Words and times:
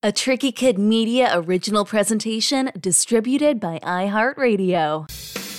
A 0.00 0.12
Tricky 0.12 0.52
Kid 0.52 0.78
Media 0.78 1.28
original 1.34 1.84
presentation 1.84 2.70
distributed 2.78 3.58
by 3.58 3.80
iHeartRadio. 3.80 5.08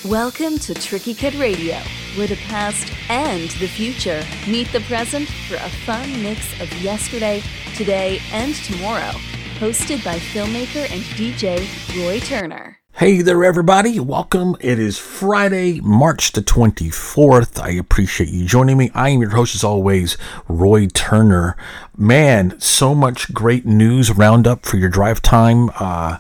Welcome 0.09 0.57
to 0.59 0.73
Tricky 0.73 1.13
Kid 1.13 1.35
Radio, 1.35 1.75
where 2.15 2.27
the 2.27 2.37
past 2.47 2.89
and 3.09 3.49
the 3.59 3.67
future 3.67 4.23
meet 4.47 4.71
the 4.71 4.79
present 4.87 5.27
for 5.27 5.55
a 5.55 5.69
fun 5.83 6.23
mix 6.23 6.53
of 6.61 6.71
yesterday, 6.81 7.43
today, 7.75 8.21
and 8.31 8.55
tomorrow. 8.55 9.11
Hosted 9.59 10.05
by 10.05 10.17
filmmaker 10.17 10.89
and 10.89 11.01
DJ 11.19 11.59
Roy 12.01 12.21
Turner. 12.21 12.78
Hey 12.99 13.21
there, 13.21 13.45
everybody. 13.45 13.97
Welcome. 13.97 14.57
It 14.59 14.77
is 14.77 14.97
Friday, 14.97 15.79
March 15.79 16.33
the 16.33 16.41
24th. 16.41 17.57
I 17.57 17.69
appreciate 17.69 18.27
you 18.27 18.45
joining 18.45 18.77
me. 18.77 18.91
I 18.93 19.07
am 19.11 19.21
your 19.21 19.29
host, 19.29 19.55
as 19.55 19.63
always, 19.63 20.17
Roy 20.49 20.87
Turner. 20.87 21.55
Man, 21.95 22.59
so 22.59 22.93
much 22.93 23.33
great 23.33 23.65
news 23.65 24.11
roundup 24.11 24.65
for 24.65 24.75
your 24.75 24.89
drive 24.89 25.21
time. 25.21 25.69
Uh, 25.79 26.17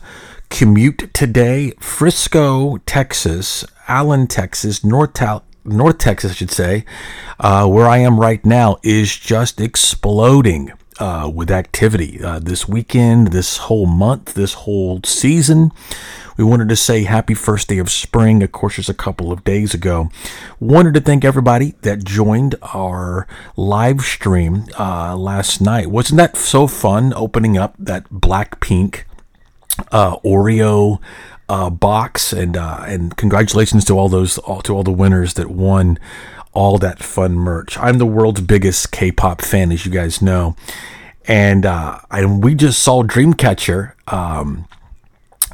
commute 0.49 1.13
today, 1.13 1.73
Frisco, 1.81 2.77
Texas, 2.85 3.65
Allen, 3.89 4.25
Texas, 4.25 4.81
North, 4.81 5.21
North 5.65 5.97
Texas, 5.97 6.31
I 6.31 6.35
should 6.35 6.49
say, 6.49 6.85
uh, 7.41 7.67
where 7.67 7.87
I 7.87 7.97
am 7.97 8.17
right 8.17 8.45
now, 8.45 8.77
is 8.83 9.13
just 9.17 9.59
exploding. 9.59 10.71
Uh, 11.01 11.31
with 11.33 11.49
activity 11.49 12.21
uh, 12.21 12.39
this 12.39 12.67
weekend, 12.67 13.27
this 13.27 13.55
whole 13.55 13.85
month, 13.85 14.33
this 14.33 14.53
whole 14.53 14.99
season. 15.05 15.71
We 16.39 16.45
wanted 16.45 16.69
to 16.69 16.77
say 16.77 17.03
happy 17.03 17.33
first 17.33 17.67
day 17.67 17.79
of 17.79 17.91
spring, 17.91 18.41
of 18.43 18.53
course, 18.53 18.77
just 18.77 18.87
a 18.87 18.93
couple 18.93 19.33
of 19.33 19.43
days 19.43 19.73
ago. 19.73 20.09
Wanted 20.61 20.93
to 20.93 21.01
thank 21.01 21.25
everybody 21.25 21.75
that 21.81 22.05
joined 22.05 22.55
our 22.61 23.27
live 23.57 23.99
stream 23.99 24.63
uh, 24.79 25.17
last 25.17 25.59
night. 25.59 25.87
Wasn't 25.91 26.15
that 26.15 26.37
so 26.37 26.65
fun 26.65 27.11
opening 27.13 27.57
up 27.57 27.75
that 27.77 28.05
Blackpink 28.05 29.03
uh, 29.91 30.15
Oreo 30.19 31.01
uh, 31.49 31.69
box? 31.69 32.31
And 32.31 32.55
uh, 32.55 32.83
and 32.87 33.17
congratulations 33.17 33.83
to 33.83 33.99
all 33.99 34.07
those 34.07 34.37
all, 34.37 34.61
to 34.61 34.73
all 34.73 34.83
the 34.83 34.93
winners 34.93 35.33
that 35.33 35.49
won 35.51 35.99
all 36.53 36.77
that 36.77 36.99
fun 36.99 37.33
merch. 37.33 37.77
I'm 37.79 37.97
the 37.97 38.05
world's 38.05 38.39
biggest 38.39 38.93
K-pop 38.93 39.41
fan, 39.41 39.73
as 39.73 39.85
you 39.85 39.91
guys 39.91 40.21
know, 40.21 40.55
and 41.27 41.65
uh, 41.65 41.99
and 42.09 42.41
we 42.41 42.55
just 42.55 42.81
saw 42.81 43.03
Dreamcatcher. 43.03 43.91
Um, 44.07 44.69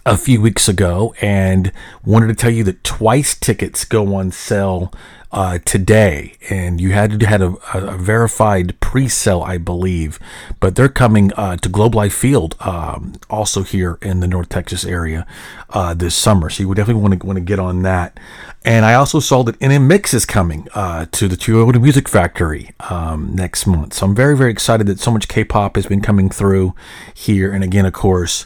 a 0.06 0.18
few 0.18 0.40
weeks 0.40 0.68
ago 0.68 1.16
and 1.20 1.72
wanted 2.04 2.28
to 2.28 2.36
tell 2.36 2.52
you 2.52 2.64
that 2.64 2.84
twice 2.84 3.36
tickets 3.36 3.86
go 3.86 4.16
on 4.16 4.32
sale 4.32 4.94
uh, 5.32 5.60
today, 5.66 6.36
and 6.50 6.80
you 6.80 6.94
had 6.94 7.22
had 7.22 7.42
a, 7.42 7.56
a 7.74 7.98
verified 7.98 8.80
pre-sale, 8.80 9.42
I 9.42 9.58
believe, 9.58 10.18
but 10.62 10.76
they're 10.76 10.88
coming 10.88 11.34
uh, 11.34 11.58
to 11.58 11.68
Globe 11.68 11.94
Life 11.94 12.14
Field, 12.14 12.56
um, 12.62 13.16
also 13.30 13.64
here 13.64 13.98
in 14.02 14.22
the 14.22 14.28
North 14.28 14.48
Texas 14.48 14.86
area 14.86 15.28
uh, 15.72 15.94
this 15.94 16.16
summer. 16.16 16.50
So 16.50 16.64
you 16.64 16.70
would 16.70 16.78
definitely 16.78 17.02
want 17.02 17.20
to 17.20 17.28
want 17.28 17.36
to 17.36 17.44
get 17.44 17.60
on 17.60 17.82
that. 17.82 18.18
And 18.64 18.86
I 18.86 18.94
also 18.94 19.20
saw 19.20 19.44
that 19.44 19.60
NMIXX 19.60 20.14
is 20.14 20.26
coming 20.26 20.70
uh, 20.74 21.08
to 21.12 21.28
the 21.28 21.36
Toyota 21.36 21.82
Music 21.82 22.08
Factory 22.08 22.72
um, 22.90 23.36
next 23.36 23.68
month. 23.68 23.96
So 23.96 24.06
I'm 24.06 24.16
very 24.16 24.38
very 24.38 24.52
excited 24.52 24.88
that 24.88 25.02
so 25.02 25.12
much 25.12 25.28
K-pop 25.28 25.76
has 25.76 25.86
been 25.86 26.02
coming 26.02 26.30
through 26.30 26.76
here, 27.14 27.52
and 27.52 27.62
again, 27.62 27.86
of 27.86 27.94
course 27.94 28.46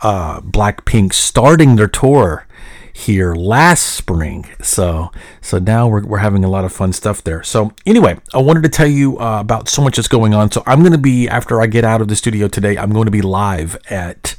uh, 0.00 0.40
Blackpink 0.40 1.12
starting 1.12 1.76
their 1.76 1.88
tour 1.88 2.46
here 2.92 3.34
last 3.34 3.94
spring. 3.94 4.44
So 4.60 5.12
so 5.40 5.58
now 5.58 5.86
we're, 5.86 6.04
we're 6.04 6.18
having 6.18 6.44
a 6.44 6.48
lot 6.48 6.64
of 6.64 6.72
fun 6.72 6.92
stuff 6.92 7.22
there. 7.22 7.42
So 7.44 7.72
anyway, 7.86 8.18
I 8.34 8.38
wanted 8.38 8.64
to 8.64 8.68
tell 8.68 8.88
you 8.88 9.18
uh, 9.18 9.40
about 9.40 9.68
so 9.68 9.82
much 9.82 9.96
that's 9.96 10.08
going 10.08 10.34
on. 10.34 10.50
So 10.50 10.62
I'm 10.66 10.80
going 10.80 10.92
to 10.92 10.98
be 10.98 11.28
after 11.28 11.60
I 11.60 11.66
get 11.66 11.84
out 11.84 12.00
of 12.00 12.08
the 12.08 12.16
studio 12.16 12.48
today, 12.48 12.76
I'm 12.76 12.90
going 12.90 13.04
to 13.04 13.12
be 13.12 13.22
live 13.22 13.78
at 13.88 14.34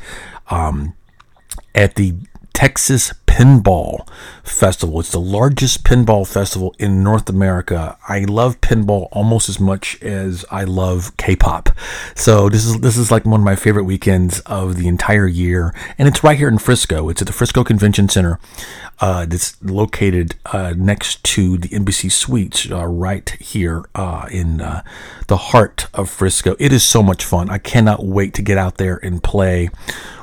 um, 0.50 0.94
at 1.74 1.96
the 1.96 2.16
Texas 2.60 3.14
Pinball 3.26 4.06
Festival. 4.44 5.00
It's 5.00 5.14
the 5.14 5.18
largest 5.18 5.86
pinball 5.86 6.28
festival 6.28 6.76
in 6.78 7.02
North 7.02 7.30
America. 7.30 7.98
I 8.10 8.26
love 8.26 8.60
pinball 8.60 9.08
almost 9.14 9.48
as 9.48 9.62
much 9.62 9.98
as 10.04 10.44
I 10.52 10.66
love 10.66 11.16
K-pop. 11.16 11.70
So 12.16 12.50
this 12.50 12.66
is 12.66 12.82
this 12.82 12.98
is 12.98 13.12
like 13.12 13.24
one 13.24 13.40
of 13.40 13.46
my 13.46 13.56
favorite 13.56 13.86
weekends 13.86 14.42
of 14.42 14.76
the 14.76 14.90
entire 14.90 15.26
year, 15.26 15.74
and 15.98 16.10
it's 16.10 16.22
right 16.22 16.38
here 16.38 16.50
in 16.50 16.58
Frisco. 16.58 17.08
It's 17.08 17.22
at 17.22 17.28
the 17.28 17.34
Frisco 17.34 17.64
Convention 17.64 18.10
Center. 18.10 18.42
Uh, 19.00 19.26
it's 19.32 19.56
located 19.64 20.36
uh, 20.48 20.74
next 20.76 21.24
to 21.36 21.58
the 21.58 21.74
Embassy 21.74 22.10
Suites, 22.10 22.70
uh, 22.70 22.86
right 22.86 23.30
here 23.40 23.86
uh, 23.96 24.28
in 24.30 24.60
uh, 24.60 24.84
the 25.28 25.38
heart 25.38 25.88
of 25.94 26.10
Frisco. 26.10 26.58
It 26.60 26.74
is 26.74 26.84
so 26.84 27.02
much 27.02 27.24
fun. 27.24 27.50
I 27.50 27.58
cannot 27.58 28.04
wait 28.04 28.34
to 28.34 28.42
get 28.42 28.58
out 28.58 28.76
there 28.76 28.98
and 28.98 29.24
play. 29.24 29.70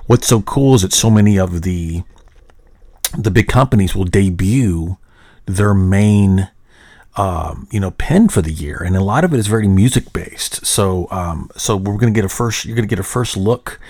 What's 0.04 0.26
so 0.26 0.42
cool 0.42 0.74
is 0.74 0.82
that 0.82 0.92
so 0.92 1.08
many 1.08 1.38
of 1.38 1.62
the 1.62 2.02
the 3.16 3.30
big 3.30 3.48
companies 3.48 3.94
will 3.94 4.04
debut 4.04 4.96
their 5.46 5.74
main 5.74 6.50
um, 7.16 7.66
you 7.70 7.80
know 7.80 7.92
pen 7.92 8.28
for 8.28 8.42
the 8.42 8.52
year 8.52 8.82
and 8.84 8.96
a 8.96 9.02
lot 9.02 9.24
of 9.24 9.32
it 9.32 9.38
is 9.38 9.46
very 9.46 9.68
music 9.68 10.12
based 10.12 10.66
so 10.66 11.08
um, 11.10 11.50
so 11.56 11.76
we're 11.76 11.96
gonna 11.96 12.12
get 12.12 12.24
a 12.24 12.28
first 12.28 12.64
you're 12.64 12.76
gonna 12.76 12.86
get 12.86 12.98
a 12.98 13.04
first 13.04 13.36
look 13.36 13.80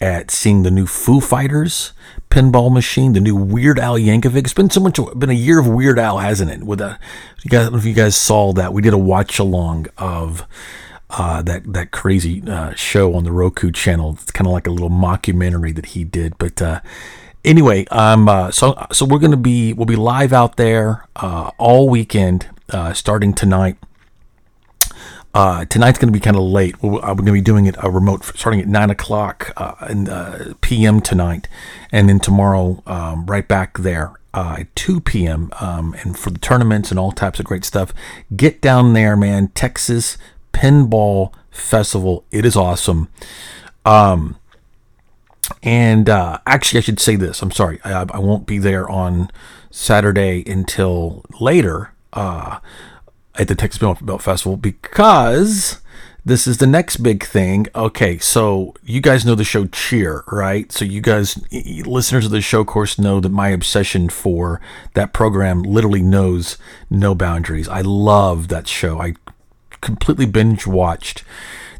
at 0.00 0.30
seeing 0.30 0.62
the 0.62 0.70
new 0.70 0.86
Foo 0.86 1.20
Fighters 1.20 1.92
pinball 2.30 2.72
machine, 2.72 3.12
the 3.12 3.20
new 3.20 3.36
Weird 3.36 3.78
Al 3.78 3.96
Yankovic. 3.96 4.38
It's 4.38 4.54
been 4.54 4.70
so 4.70 4.80
much, 4.80 4.98
been 5.16 5.30
a 5.30 5.34
year 5.34 5.58
of 5.58 5.66
Weird 5.66 5.98
Al, 5.98 6.18
hasn't 6.18 6.50
it? 6.50 6.62
With 6.64 6.80
a, 6.80 6.98
you 7.42 7.50
guys, 7.50 7.72
if 7.72 7.84
you 7.84 7.92
guys 7.92 8.16
saw 8.16 8.52
that, 8.54 8.72
we 8.72 8.82
did 8.82 8.94
a 8.94 8.98
watch 8.98 9.38
along 9.38 9.88
of 9.98 10.46
uh, 11.10 11.42
that 11.42 11.70
that 11.72 11.90
crazy 11.90 12.42
uh, 12.48 12.72
show 12.74 13.14
on 13.14 13.24
the 13.24 13.32
Roku 13.32 13.70
channel. 13.70 14.16
It's 14.22 14.30
kind 14.30 14.46
of 14.46 14.52
like 14.52 14.66
a 14.66 14.70
little 14.70 14.90
mockumentary 14.90 15.74
that 15.74 15.86
he 15.86 16.04
did, 16.04 16.38
but 16.38 16.62
uh, 16.62 16.80
anyway, 17.44 17.86
um, 17.86 18.28
uh, 18.28 18.50
so 18.50 18.86
so 18.92 19.04
we're 19.04 19.18
gonna 19.18 19.36
be 19.36 19.72
we'll 19.72 19.86
be 19.86 19.96
live 19.96 20.32
out 20.32 20.56
there 20.56 21.06
uh, 21.16 21.50
all 21.58 21.88
weekend, 21.88 22.48
uh, 22.70 22.92
starting 22.92 23.34
tonight. 23.34 23.76
Uh, 25.32 25.64
tonight's 25.66 25.96
going 25.96 26.08
to 26.08 26.12
be 26.12 26.18
kind 26.18 26.36
of 26.36 26.42
late. 26.42 26.74
I'm 26.82 26.90
going 26.90 27.24
to 27.24 27.30
be 27.30 27.40
doing 27.40 27.66
it 27.66 27.76
a 27.80 27.88
remote 27.88 28.24
starting 28.24 28.60
at 28.60 28.66
nine 28.66 28.90
o'clock 28.90 29.52
uh, 29.56 29.74
in, 29.88 30.08
uh, 30.08 30.54
p.m. 30.60 31.00
tonight, 31.00 31.46
and 31.92 32.08
then 32.08 32.18
tomorrow 32.18 32.82
um, 32.84 33.26
right 33.26 33.46
back 33.46 33.78
there 33.78 34.20
uh, 34.32 34.64
2 34.74 35.00
p.m. 35.00 35.50
Um, 35.60 35.94
and 36.00 36.18
for 36.18 36.30
the 36.30 36.38
tournaments 36.38 36.90
and 36.90 36.98
all 36.98 37.12
types 37.12 37.40
of 37.40 37.46
great 37.46 37.64
stuff, 37.64 37.92
get 38.34 38.60
down 38.60 38.92
there, 38.92 39.16
man. 39.16 39.48
Texas 39.48 40.18
Pinball 40.52 41.32
Festival. 41.50 42.24
It 42.30 42.44
is 42.44 42.56
awesome. 42.56 43.08
Um, 43.84 44.36
and 45.62 46.08
uh, 46.08 46.38
actually, 46.46 46.78
I 46.78 46.82
should 46.82 47.00
say 47.00 47.16
this. 47.16 47.42
I'm 47.42 47.50
sorry. 47.50 47.80
I, 47.84 48.02
I 48.10 48.18
won't 48.18 48.46
be 48.46 48.58
there 48.58 48.88
on 48.88 49.30
Saturday 49.70 50.42
until 50.46 51.24
later 51.38 51.92
uh, 52.12 52.58
at 53.36 53.48
the 53.48 53.54
Texas 53.54 53.78
Belt 53.78 54.22
Festival 54.22 54.56
because 54.56 55.80
this 56.24 56.46
is 56.46 56.58
the 56.58 56.66
next 56.66 56.98
big 56.98 57.24
thing. 57.24 57.66
Okay, 57.74 58.18
so 58.18 58.74
you 58.82 59.00
guys 59.00 59.24
know 59.24 59.34
the 59.34 59.44
show 59.44 59.66
Cheer, 59.66 60.24
right? 60.30 60.70
So 60.70 60.84
you 60.84 61.00
guys, 61.00 61.40
listeners 61.86 62.26
of 62.26 62.30
the 62.30 62.40
show, 62.40 62.60
of 62.60 62.66
course, 62.66 62.98
know 62.98 63.20
that 63.20 63.30
my 63.30 63.48
obsession 63.48 64.08
for 64.08 64.60
that 64.94 65.12
program 65.12 65.62
literally 65.62 66.02
knows 66.02 66.58
no 66.90 67.14
boundaries. 67.14 67.68
I 67.68 67.80
love 67.80 68.48
that 68.48 68.68
show. 68.68 69.00
I 69.00 69.14
completely 69.80 70.26
binge 70.26 70.66
watched 70.66 71.24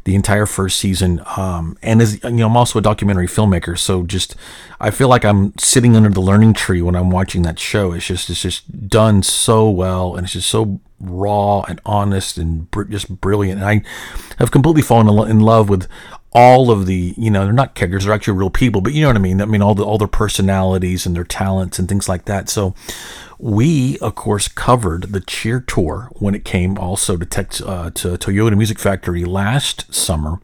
the 0.03 0.15
entire 0.15 0.45
first 0.45 0.79
season. 0.79 1.21
Um, 1.37 1.77
and 1.81 2.01
as 2.01 2.23
you 2.23 2.31
know, 2.31 2.47
I'm 2.47 2.57
also 2.57 2.79
a 2.79 2.81
documentary 2.81 3.27
filmmaker, 3.27 3.77
so 3.77 4.03
just 4.03 4.35
I 4.79 4.89
feel 4.89 5.07
like 5.07 5.23
I'm 5.23 5.57
sitting 5.57 5.95
under 5.95 6.09
the 6.09 6.21
learning 6.21 6.53
tree 6.53 6.81
when 6.81 6.95
I'm 6.95 7.11
watching 7.11 7.43
that 7.43 7.59
show. 7.59 7.93
It's 7.93 8.05
just 8.05 8.29
it's 8.29 8.41
just 8.41 8.89
done 8.89 9.23
so 9.23 9.69
well, 9.69 10.15
and 10.15 10.25
it's 10.25 10.33
just 10.33 10.49
so 10.49 10.79
raw 10.99 11.61
and 11.61 11.81
honest 11.85 12.37
and 12.37 12.69
br- 12.71 12.83
just 12.83 13.21
brilliant. 13.21 13.61
And 13.61 13.69
I 13.69 13.83
have 14.37 14.51
completely 14.51 14.81
fallen 14.81 15.29
in 15.29 15.39
love 15.39 15.69
with 15.69 15.87
all 16.33 16.71
of 16.71 16.85
the 16.85 17.13
you 17.17 17.29
know 17.29 17.43
they're 17.43 17.53
not 17.53 17.75
characters 17.75 18.05
they're 18.05 18.13
actually 18.13 18.37
real 18.37 18.49
people 18.49 18.79
but 18.79 18.93
you 18.93 19.01
know 19.01 19.07
what 19.07 19.17
i 19.17 19.19
mean? 19.19 19.41
I 19.41 19.45
mean 19.45 19.61
all 19.61 19.75
the 19.75 19.83
all 19.83 19.97
their 19.97 20.07
personalities 20.07 21.05
and 21.05 21.15
their 21.15 21.23
talents 21.23 21.77
and 21.77 21.89
things 21.89 22.07
like 22.07 22.25
that. 22.25 22.49
So 22.49 22.73
we 23.37 23.97
of 23.99 24.15
course 24.15 24.47
covered 24.47 25.11
the 25.11 25.19
cheer 25.19 25.59
tour 25.59 26.09
when 26.13 26.35
it 26.35 26.45
came 26.45 26.77
also 26.77 27.17
to 27.17 27.25
tech, 27.25 27.59
uh, 27.65 27.89
to 27.91 28.09
toyota 28.17 28.55
music 28.55 28.79
factory 28.79 29.25
last 29.25 29.93
summer. 29.93 30.39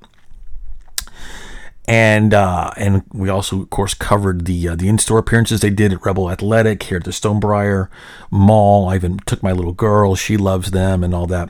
And 1.89 2.33
uh, 2.33 2.71
and 2.75 3.03
we 3.13 3.29
also 3.29 3.62
of 3.62 3.69
course 3.69 3.94
covered 3.94 4.45
the 4.45 4.69
uh, 4.69 4.75
the 4.75 4.89
in-store 4.89 5.19
appearances 5.19 5.62
they 5.62 5.69
did 5.69 5.94
at 5.94 6.03
rebel 6.03 6.29
athletic 6.29 6.83
here 6.83 6.97
at 6.97 7.06
the 7.06 7.12
stonebriar 7.12 7.88
mall. 8.29 8.89
I 8.89 8.95
even 8.95 9.19
took 9.19 9.41
my 9.41 9.53
little 9.53 9.71
girl 9.71 10.15
she 10.15 10.35
loves 10.35 10.71
them 10.71 11.01
and 11.01 11.15
all 11.15 11.27
that. 11.27 11.50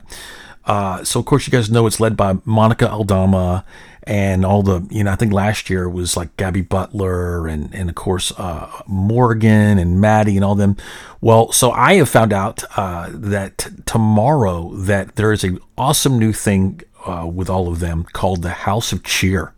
Uh, 0.64 1.02
so 1.02 1.18
of 1.18 1.26
course 1.26 1.46
you 1.46 1.50
guys 1.50 1.70
know 1.70 1.86
it's 1.86 1.98
led 1.98 2.16
by 2.16 2.36
Monica 2.44 2.88
Aldama 2.88 3.64
and 4.08 4.42
all 4.42 4.62
the 4.62 4.86
you 4.90 5.04
know 5.04 5.12
I 5.12 5.16
think 5.16 5.34
last 5.34 5.68
year 5.68 5.86
was 5.88 6.16
like 6.16 6.34
Gabby 6.38 6.62
Butler 6.62 7.46
and 7.46 7.72
and 7.74 7.90
of 7.90 7.94
course 7.94 8.32
uh, 8.38 8.82
Morgan 8.86 9.78
and 9.78 10.00
Maddie 10.00 10.36
and 10.36 10.44
all 10.44 10.54
them. 10.54 10.78
Well, 11.20 11.52
so 11.52 11.70
I 11.72 11.94
have 11.94 12.08
found 12.08 12.32
out 12.32 12.64
uh, 12.76 13.10
that 13.12 13.68
tomorrow 13.84 14.74
that 14.74 15.16
there 15.16 15.30
is 15.30 15.44
a 15.44 15.58
awesome 15.76 16.18
new 16.18 16.32
thing 16.32 16.80
uh, 17.06 17.26
with 17.30 17.50
all 17.50 17.68
of 17.68 17.80
them 17.80 18.04
called 18.04 18.42
the 18.42 18.50
House 18.50 18.92
of 18.92 19.04
Cheer. 19.04 19.52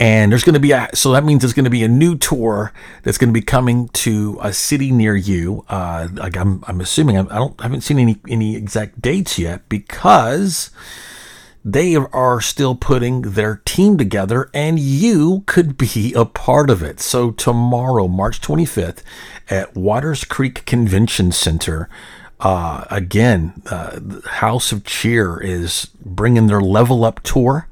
And 0.00 0.30
there's 0.30 0.44
going 0.44 0.54
to 0.54 0.60
be 0.60 0.70
a, 0.70 0.88
so 0.94 1.10
that 1.10 1.24
means 1.24 1.42
there's 1.42 1.52
going 1.52 1.64
to 1.64 1.70
be 1.70 1.82
a 1.82 1.88
new 1.88 2.16
tour 2.16 2.72
that's 3.02 3.18
going 3.18 3.30
to 3.30 3.34
be 3.34 3.42
coming 3.42 3.88
to 3.88 4.38
a 4.40 4.52
city 4.52 4.92
near 4.92 5.16
you. 5.16 5.64
Uh, 5.68 6.06
like 6.12 6.36
I'm, 6.36 6.62
I'm 6.68 6.80
assuming 6.80 7.18
I 7.18 7.24
don't, 7.24 7.58
I 7.58 7.64
haven't 7.64 7.80
seen 7.80 7.98
any, 7.98 8.20
any 8.28 8.54
exact 8.54 9.02
dates 9.02 9.40
yet 9.40 9.68
because 9.68 10.70
they 11.72 11.96
are 11.96 12.40
still 12.40 12.74
putting 12.74 13.22
their 13.22 13.60
team 13.64 13.98
together 13.98 14.50
and 14.54 14.78
you 14.78 15.42
could 15.46 15.76
be 15.76 16.14
a 16.14 16.24
part 16.24 16.70
of 16.70 16.82
it. 16.82 16.98
So 16.98 17.30
tomorrow, 17.30 18.08
March 18.08 18.40
25th 18.40 19.02
at 19.50 19.76
Watters 19.76 20.24
Creek 20.24 20.64
Convention 20.64 21.30
Center, 21.30 21.88
uh, 22.40 22.84
again, 22.90 23.62
uh, 23.70 24.00
House 24.26 24.72
of 24.72 24.84
Cheer 24.84 25.38
is 25.40 25.86
bringing 26.04 26.46
their 26.46 26.60
level 26.62 27.04
up 27.04 27.22
tour 27.22 27.68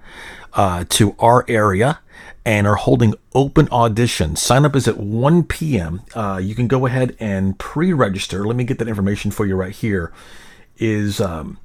uh, 0.52 0.84
to 0.90 1.14
our 1.18 1.44
area 1.48 2.00
and 2.44 2.66
are 2.66 2.76
holding 2.76 3.14
open 3.34 3.66
auditions. 3.68 4.38
Sign 4.38 4.64
up 4.66 4.76
is 4.76 4.86
at 4.86 4.98
1 4.98 5.44
p.m. 5.44 6.02
Uh, 6.14 6.38
you 6.42 6.54
can 6.54 6.68
go 6.68 6.84
ahead 6.86 7.16
and 7.18 7.58
pre-register. 7.58 8.46
Let 8.46 8.56
me 8.56 8.64
get 8.64 8.78
that 8.78 8.88
information 8.88 9.30
for 9.30 9.46
you 9.46 9.56
right 9.56 9.74
here. 9.74 10.12
Is 10.78 11.22
um, 11.22 11.58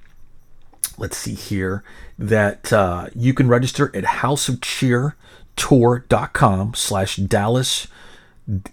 let's 1.01 1.18
see 1.18 1.33
here 1.33 1.83
that 2.18 2.71
uh, 2.71 3.09
you 3.15 3.33
can 3.33 3.50
register 3.50 3.94
at 3.95 4.03
houseofcheertour.com 4.03 6.74
slash 6.75 7.15
Dallas. 7.18 7.88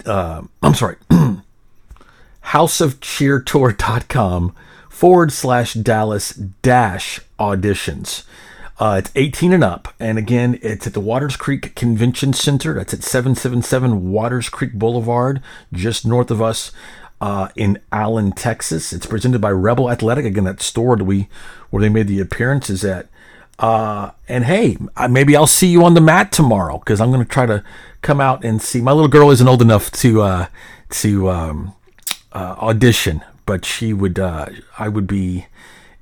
Uh, 0.05 0.43
I'm 0.63 0.75
sorry, 0.75 0.97
houseofcheertour.com 2.45 4.55
forward 4.91 5.33
slash 5.33 5.73
Dallas 5.75 6.31
dash 6.31 7.21
auditions. 7.39 8.25
Uh, 8.79 8.97
it's 8.99 9.11
18 9.17 9.53
and 9.53 9.65
up. 9.65 9.93
And 9.99 10.19
again, 10.19 10.61
it's 10.63 10.87
at 10.87 10.93
the 10.93 11.01
Watters 11.01 11.37
Creek 11.37 11.75
Convention 11.75 12.33
Center. 12.33 12.75
That's 12.75 12.95
at 12.95 13.03
777 13.03 14.13
Watters 14.13 14.49
Creek 14.49 14.75
Boulevard, 14.75 15.43
just 15.73 16.07
north 16.07 16.31
of 16.31 16.41
us 16.41 16.71
uh, 17.21 17.49
in 17.57 17.81
Allen, 17.93 18.33
Texas. 18.33 18.93
It's 18.93 19.07
presented 19.07 19.41
by 19.41 19.51
Rebel 19.51 19.91
Athletic. 19.91 20.25
Again, 20.25 20.45
that 20.45 20.61
store 20.63 20.97
that 20.97 21.05
we 21.05 21.29
where 21.71 21.81
they 21.81 21.89
made 21.89 22.09
the 22.09 22.21
appearances 22.21 22.85
at. 22.85 23.09
Uh, 23.59 24.13
and 24.29 24.45
hey, 24.45 24.77
maybe 25.11 25.35
I'll 25.35 25.47
see 25.47 25.67
you 25.67 25.85
on 25.85 25.95
the 25.95 26.01
mat 26.01 26.31
tomorrow 26.31 26.79
because 26.79 27.01
I'm 27.01 27.11
going 27.11 27.25
to 27.25 27.29
try 27.31 27.47
to 27.47 27.65
come 28.03 28.21
out 28.21 28.45
and 28.45 28.63
see. 28.63 28.81
My 28.81 28.93
little 28.93 29.09
girl 29.09 29.31
isn't 29.31 29.49
old 29.49 29.63
enough 29.63 29.91
to 29.93 30.23
uh, 30.23 30.47
to 30.91 31.29
um, 31.31 31.75
uh, 32.33 32.55
audition, 32.59 33.25
but 33.47 33.65
she 33.65 33.93
would. 33.93 34.19
Uh, 34.19 34.47
I 34.79 34.89
would 34.89 35.09
be 35.09 35.47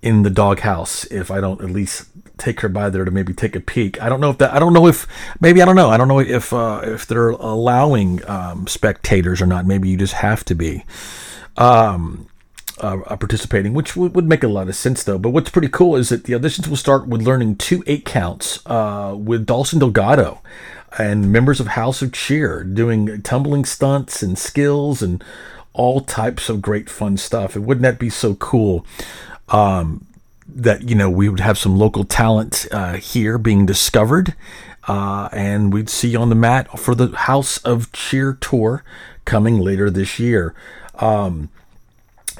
in 0.02 0.22
the 0.22 0.30
doghouse 0.30 1.04
if 1.06 1.30
I 1.30 1.40
don't 1.40 1.60
at 1.60 1.70
least 1.70 2.08
take 2.38 2.60
her 2.60 2.68
by 2.68 2.90
there 2.90 3.04
to 3.04 3.10
maybe 3.10 3.32
take 3.32 3.56
a 3.56 3.60
peek. 3.60 4.00
I 4.00 4.08
don't 4.08 4.20
know 4.20 4.30
if 4.30 4.38
that. 4.38 4.52
I 4.52 4.58
don't 4.58 4.72
know 4.72 4.86
if 4.86 5.06
maybe 5.40 5.62
I 5.62 5.64
don't 5.64 5.76
know. 5.76 5.90
I 5.90 5.96
don't 5.96 6.08
know 6.08 6.20
if 6.20 6.52
uh, 6.52 6.80
if 6.84 7.06
they're 7.06 7.30
allowing 7.30 8.26
um, 8.28 8.66
spectators 8.66 9.40
or 9.40 9.46
not. 9.46 9.66
Maybe 9.66 9.88
you 9.88 9.96
just 9.96 10.14
have 10.14 10.44
to 10.46 10.54
be. 10.54 10.84
Um, 11.56 12.28
uh, 12.78 13.16
participating, 13.16 13.72
which 13.72 13.96
would, 13.96 14.14
would 14.14 14.28
make 14.28 14.42
a 14.42 14.48
lot 14.48 14.68
of 14.68 14.76
sense 14.76 15.02
though. 15.02 15.18
But 15.18 15.30
what's 15.30 15.50
pretty 15.50 15.68
cool 15.68 15.96
is 15.96 16.10
that 16.10 16.24
the 16.24 16.34
auditions 16.34 16.68
will 16.68 16.76
start 16.76 17.06
with 17.06 17.22
learning 17.22 17.56
two 17.56 17.82
eight 17.86 18.04
counts 18.04 18.60
uh, 18.66 19.14
with 19.16 19.46
Dawson 19.46 19.78
Delgado 19.78 20.42
and 20.98 21.32
members 21.32 21.60
of 21.60 21.68
House 21.68 22.02
of 22.02 22.12
Cheer 22.12 22.64
doing 22.64 23.22
tumbling 23.22 23.64
stunts 23.64 24.22
and 24.22 24.38
skills 24.38 25.02
and 25.02 25.22
all 25.72 26.00
types 26.00 26.48
of 26.48 26.62
great 26.62 26.88
fun 26.88 27.16
stuff. 27.16 27.56
And 27.56 27.66
wouldn't 27.66 27.82
that 27.82 27.98
be 27.98 28.10
so 28.10 28.34
cool? 28.34 28.84
Um, 29.48 30.06
that 30.48 30.88
you 30.88 30.94
know 30.94 31.10
we 31.10 31.28
would 31.28 31.40
have 31.40 31.58
some 31.58 31.76
local 31.76 32.04
talent 32.04 32.66
uh, 32.72 32.94
here 32.94 33.38
being 33.38 33.66
discovered, 33.66 34.34
uh, 34.88 35.28
and 35.32 35.72
we'd 35.72 35.90
see 35.90 36.16
on 36.16 36.28
the 36.28 36.34
mat 36.34 36.78
for 36.78 36.94
the 36.94 37.08
House 37.08 37.58
of 37.58 37.90
Cheer 37.92 38.38
tour 38.40 38.84
coming 39.24 39.58
later 39.58 39.90
this 39.90 40.18
year. 40.18 40.54
Um, 40.96 41.50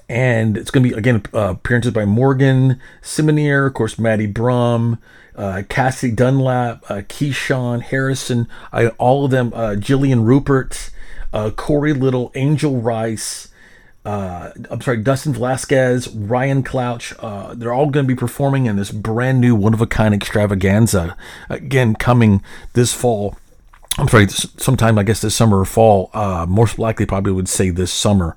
and 0.08 0.56
it's 0.56 0.70
going 0.70 0.84
to 0.84 0.90
be 0.90 0.96
again 0.96 1.22
uh, 1.34 1.50
appearances 1.50 1.92
by 1.92 2.04
Morgan 2.04 2.80
Simianer, 3.02 3.66
of 3.66 3.74
course, 3.74 3.98
Maddie 3.98 4.26
Brum, 4.26 4.98
uh, 5.34 5.62
Cassie 5.68 6.12
Dunlap, 6.12 6.88
uh, 6.88 7.02
Keyshawn 7.02 7.82
Harrison, 7.82 8.48
I, 8.72 8.88
all 8.88 9.24
of 9.24 9.30
them, 9.30 9.52
uh, 9.52 9.74
Jillian 9.76 10.24
Rupert, 10.24 10.90
uh, 11.32 11.50
Corey 11.50 11.92
Little, 11.92 12.30
Angel 12.34 12.80
Rice. 12.80 13.48
Uh, 14.06 14.52
I'm 14.70 14.80
sorry, 14.80 14.98
Dustin 14.98 15.32
Velasquez, 15.32 16.08
Ryan 16.08 16.62
Clouch. 16.62 17.12
Uh, 17.18 17.54
they're 17.54 17.72
all 17.72 17.90
going 17.90 18.04
to 18.06 18.08
be 18.08 18.14
performing 18.14 18.66
in 18.66 18.76
this 18.76 18.92
brand 18.92 19.40
new 19.40 19.56
one 19.56 19.74
of 19.74 19.80
a 19.80 19.86
kind 19.86 20.14
extravaganza. 20.14 21.16
Again, 21.50 21.96
coming 21.96 22.40
this 22.74 22.92
fall. 22.92 23.36
I'm 23.98 24.06
sorry, 24.06 24.28
sometime 24.28 24.96
I 24.96 25.02
guess 25.02 25.20
this 25.20 25.34
summer 25.34 25.58
or 25.58 25.64
fall. 25.64 26.10
Uh, 26.14 26.46
most 26.48 26.78
likely, 26.78 27.04
probably 27.04 27.32
would 27.32 27.48
say 27.48 27.70
this 27.70 27.92
summer 27.92 28.36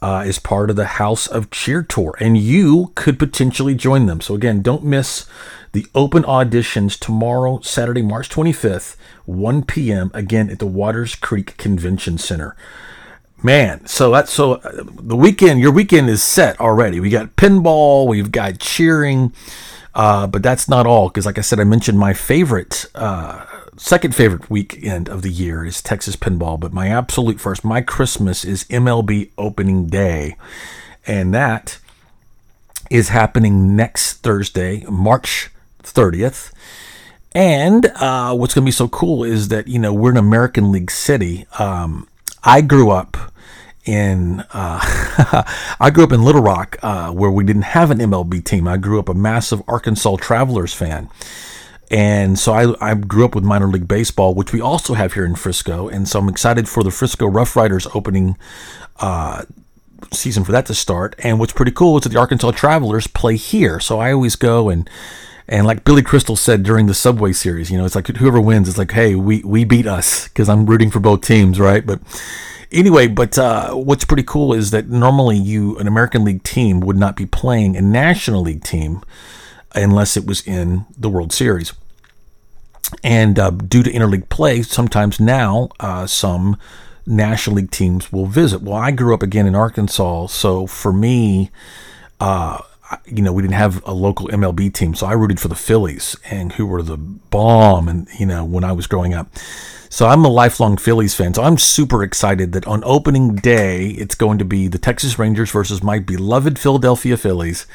uh, 0.00 0.24
is 0.26 0.38
part 0.38 0.70
of 0.70 0.76
the 0.76 0.86
House 0.86 1.26
of 1.26 1.50
Cheer 1.50 1.82
Tour, 1.82 2.14
and 2.18 2.38
you 2.38 2.92
could 2.94 3.18
potentially 3.18 3.74
join 3.74 4.06
them. 4.06 4.22
So, 4.22 4.34
again, 4.34 4.62
don't 4.62 4.84
miss 4.84 5.26
the 5.72 5.86
open 5.94 6.22
auditions 6.22 6.98
tomorrow, 6.98 7.60
Saturday, 7.60 8.02
March 8.02 8.30
25th, 8.30 8.96
1 9.26 9.64
p.m., 9.64 10.10
again 10.14 10.48
at 10.48 10.58
the 10.58 10.66
Watters 10.66 11.14
Creek 11.14 11.56
Convention 11.58 12.16
Center. 12.16 12.56
Man, 13.42 13.86
so 13.86 14.10
that's 14.10 14.32
so 14.32 14.54
uh, 14.54 14.82
the 14.84 15.16
weekend, 15.16 15.60
your 15.60 15.72
weekend 15.72 16.10
is 16.10 16.22
set 16.22 16.60
already. 16.60 17.00
We 17.00 17.08
got 17.08 17.36
pinball, 17.36 18.06
we've 18.06 18.30
got 18.30 18.58
cheering, 18.58 19.32
uh, 19.94 20.26
but 20.26 20.42
that's 20.42 20.68
not 20.68 20.86
all 20.86 21.08
because, 21.08 21.24
like 21.24 21.38
I 21.38 21.40
said, 21.40 21.58
I 21.58 21.64
mentioned 21.64 21.98
my 21.98 22.12
favorite 22.12 22.84
uh, 22.94 23.46
second 23.80 24.14
favorite 24.14 24.50
weekend 24.50 25.08
of 25.08 25.22
the 25.22 25.30
year 25.30 25.64
is 25.64 25.80
Texas 25.80 26.14
Pinball, 26.14 26.60
but 26.60 26.72
my 26.72 26.88
absolute 26.88 27.40
first, 27.40 27.64
my 27.64 27.80
Christmas 27.80 28.44
is 28.44 28.64
MLB 28.64 29.30
opening 29.38 29.86
day. 29.86 30.36
And 31.06 31.32
that 31.32 31.78
is 32.90 33.08
happening 33.08 33.74
next 33.74 34.18
Thursday, 34.18 34.84
March 34.90 35.50
30th. 35.82 36.52
And 37.34 37.86
uh, 37.96 38.34
what's 38.34 38.54
going 38.54 38.64
to 38.64 38.68
be 38.68 38.72
so 38.72 38.88
cool 38.88 39.24
is 39.24 39.48
that, 39.48 39.66
you 39.66 39.78
know, 39.78 39.94
we're 39.94 40.10
an 40.10 40.18
American 40.18 40.70
League 40.70 40.90
city. 40.90 41.46
Um, 41.58 42.06
I 42.44 42.60
grew 42.60 42.90
up 42.90 43.29
in 43.84 44.40
uh, 44.52 45.44
I 45.80 45.90
grew 45.90 46.04
up 46.04 46.12
in 46.12 46.22
Little 46.22 46.42
Rock 46.42 46.76
uh, 46.82 47.10
where 47.12 47.30
we 47.30 47.44
didn't 47.44 47.62
have 47.62 47.90
an 47.90 47.98
MLB 47.98 48.44
team. 48.44 48.68
I 48.68 48.76
grew 48.76 48.98
up 48.98 49.08
a 49.08 49.14
massive 49.14 49.62
Arkansas 49.68 50.16
Travelers 50.16 50.74
fan. 50.74 51.08
And 51.90 52.38
so 52.38 52.52
I, 52.52 52.90
I 52.90 52.94
grew 52.94 53.24
up 53.24 53.34
with 53.34 53.42
minor 53.42 53.66
league 53.66 53.88
baseball, 53.88 54.34
which 54.34 54.52
we 54.52 54.60
also 54.60 54.94
have 54.94 55.14
here 55.14 55.24
in 55.24 55.34
Frisco. 55.34 55.88
And 55.88 56.08
so 56.08 56.20
I'm 56.20 56.28
excited 56.28 56.68
for 56.68 56.84
the 56.84 56.90
Frisco 56.92 57.26
Rough 57.26 57.56
Riders 57.56 57.88
opening 57.94 58.38
uh, 59.00 59.44
season 60.12 60.44
for 60.44 60.52
that 60.52 60.66
to 60.66 60.74
start. 60.74 61.16
And 61.18 61.40
what's 61.40 61.52
pretty 61.52 61.72
cool 61.72 61.96
is 61.96 62.04
that 62.04 62.10
the 62.10 62.18
Arkansas 62.18 62.52
Travelers 62.52 63.08
play 63.08 63.36
here. 63.36 63.80
So 63.80 63.98
I 63.98 64.12
always 64.12 64.36
go 64.36 64.68
and 64.68 64.88
and 65.48 65.66
like 65.66 65.82
Billy 65.82 66.02
Crystal 66.02 66.36
said 66.36 66.62
during 66.62 66.86
the 66.86 66.94
Subway 66.94 67.32
series, 67.32 67.72
you 67.72 67.76
know, 67.76 67.84
it's 67.84 67.96
like 67.96 68.06
whoever 68.06 68.40
wins, 68.40 68.68
it's 68.68 68.78
like, 68.78 68.92
hey, 68.92 69.16
we 69.16 69.42
we 69.42 69.64
beat 69.64 69.86
us 69.86 70.28
because 70.28 70.48
I'm 70.48 70.64
rooting 70.64 70.92
for 70.92 71.00
both 71.00 71.22
teams, 71.22 71.58
right? 71.58 71.84
But 71.84 72.00
anyway, 72.72 73.08
but 73.08 73.38
uh, 73.38 73.72
what's 73.74 74.04
pretty 74.04 74.22
cool 74.22 74.52
is 74.52 74.70
that 74.70 74.88
normally 74.88 75.36
you 75.36 75.76
an 75.78 75.86
American 75.86 76.24
League 76.24 76.42
team 76.42 76.80
would 76.80 76.96
not 76.96 77.16
be 77.16 77.26
playing 77.26 77.76
a 77.76 77.82
National 77.82 78.42
League 78.42 78.64
team 78.64 79.02
unless 79.74 80.16
it 80.16 80.26
was 80.26 80.46
in 80.46 80.86
the 80.96 81.08
World 81.08 81.32
Series. 81.32 81.72
And 83.04 83.38
uh, 83.38 83.50
due 83.50 83.82
to 83.82 83.90
interleague 83.90 84.28
play, 84.28 84.62
sometimes 84.62 85.20
now 85.20 85.68
uh, 85.78 86.06
some 86.06 86.56
National 87.06 87.56
League 87.56 87.70
teams 87.70 88.12
will 88.12 88.26
visit. 88.26 88.62
Well, 88.62 88.76
I 88.76 88.90
grew 88.90 89.14
up 89.14 89.22
again 89.22 89.46
in 89.46 89.54
Arkansas, 89.54 90.26
so 90.26 90.66
for 90.66 90.92
me, 90.92 91.50
uh, 92.18 92.58
you 93.06 93.22
know, 93.22 93.32
we 93.32 93.42
didn't 93.42 93.54
have 93.54 93.84
a 93.86 93.92
local 93.92 94.28
MLB 94.28 94.72
team, 94.72 94.94
so 94.94 95.06
I 95.06 95.12
rooted 95.12 95.40
for 95.40 95.48
the 95.48 95.54
Phillies, 95.54 96.16
and 96.30 96.52
who 96.52 96.66
were 96.66 96.82
the 96.82 96.96
bomb, 96.96 97.88
and 97.88 98.08
you 98.18 98.26
know, 98.26 98.44
when 98.44 98.64
I 98.64 98.72
was 98.72 98.86
growing 98.86 99.14
up. 99.14 99.28
So 99.92 100.06
I'm 100.06 100.24
a 100.24 100.28
lifelong 100.28 100.76
Phillies 100.76 101.16
fan. 101.16 101.34
So 101.34 101.42
I'm 101.42 101.58
super 101.58 102.04
excited 102.04 102.52
that 102.52 102.64
on 102.64 102.82
opening 102.84 103.34
day, 103.34 103.88
it's 103.88 104.14
going 104.14 104.38
to 104.38 104.44
be 104.44 104.68
the 104.68 104.78
Texas 104.78 105.18
Rangers 105.18 105.50
versus 105.50 105.82
my 105.82 105.98
beloved 105.98 106.60
Philadelphia 106.60 107.16
Phillies 107.16 107.66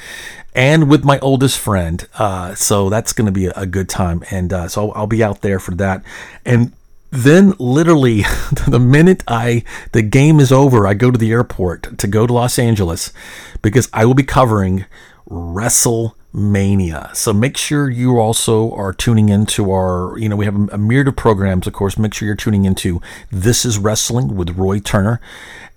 and 0.55 0.89
with 0.89 1.03
my 1.03 1.19
oldest 1.19 1.59
friend. 1.59 2.07
Uh, 2.17 2.55
so 2.55 2.89
that's 2.89 3.11
going 3.11 3.25
to 3.25 3.33
be 3.33 3.47
a, 3.47 3.65
good 3.65 3.89
time. 3.89 4.23
And 4.31 4.53
uh, 4.53 4.69
so 4.69 4.85
I'll, 4.85 5.01
I'll 5.01 5.07
be 5.07 5.21
out 5.21 5.41
there 5.41 5.59
for 5.59 5.75
that. 5.75 6.05
And 6.45 6.71
then 7.15 7.53
literally 7.59 8.21
the 8.67 8.79
minute 8.79 9.23
I 9.27 9.63
the 9.91 10.01
game 10.01 10.39
is 10.39 10.51
over, 10.51 10.85
I 10.87 10.93
go 10.93 11.11
to 11.11 11.17
the 11.17 11.31
airport 11.31 11.97
to 11.97 12.07
go 12.07 12.27
to 12.27 12.33
Los 12.33 12.59
Angeles 12.59 13.11
because 13.61 13.89
I 13.93 14.05
will 14.05 14.13
be 14.13 14.23
covering 14.23 14.85
WrestleMania. 15.29 17.15
So 17.15 17.33
make 17.33 17.57
sure 17.57 17.89
you 17.89 18.19
also 18.19 18.71
are 18.73 18.93
tuning 18.93 19.29
into 19.29 19.71
our, 19.71 20.17
you 20.19 20.29
know, 20.29 20.35
we 20.35 20.45
have 20.45 20.55
a, 20.71 20.77
myriad 20.77 21.07
of 21.07 21.15
programs, 21.15 21.65
of 21.65 21.73
course. 21.73 21.97
Make 21.97 22.13
sure 22.13 22.27
you're 22.27 22.35
tuning 22.35 22.65
into 22.65 23.01
This 23.31 23.65
is 23.65 23.79
Wrestling 23.79 24.35
with 24.35 24.51
Roy 24.51 24.79
Turner. 24.79 25.19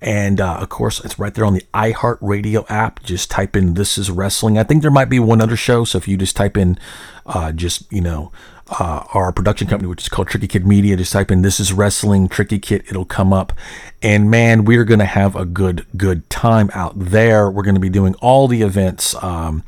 And 0.01 0.39
uh, 0.39 0.57
of 0.57 0.69
course, 0.69 1.03
it's 1.03 1.17
right 1.17 1.33
there 1.33 1.45
on 1.45 1.53
the 1.53 1.65
iHeartRadio 1.73 2.65
app. 2.69 3.01
Just 3.03 3.31
type 3.31 3.55
in 3.55 3.73
This 3.73 3.97
is 3.97 4.11
Wrestling. 4.11 4.57
I 4.57 4.63
think 4.63 4.81
there 4.81 4.91
might 4.91 5.09
be 5.09 5.19
one 5.19 5.41
other 5.41 5.57
show. 5.57 5.83
So 5.83 5.97
if 5.97 6.07
you 6.07 6.15
just 6.15 6.35
type 6.35 6.55
in, 6.55 6.77
uh, 7.25 7.51
just, 7.51 7.91
you 7.91 8.01
know, 8.01 8.31
uh, 8.69 9.03
our 9.13 9.31
production 9.31 9.67
company, 9.67 9.87
which 9.87 10.03
is 10.03 10.09
called 10.09 10.27
Tricky 10.27 10.47
Kid 10.47 10.65
Media. 10.65 10.95
Just 10.95 11.13
type 11.13 11.31
in 11.31 11.41
"This 11.41 11.59
is 11.59 11.73
Wrestling 11.73 12.29
Tricky 12.29 12.59
Kid," 12.59 12.83
it'll 12.87 13.05
come 13.05 13.33
up. 13.33 13.53
And 14.01 14.29
man, 14.29 14.65
we're 14.65 14.85
gonna 14.85 15.05
have 15.05 15.35
a 15.35 15.45
good, 15.45 15.85
good 15.97 16.29
time 16.29 16.69
out 16.73 16.93
there. 16.97 17.49
We're 17.49 17.63
gonna 17.63 17.79
be 17.79 17.89
doing 17.89 18.15
all 18.15 18.47
the 18.47 18.61
events. 18.61 19.15
Um, 19.23 19.63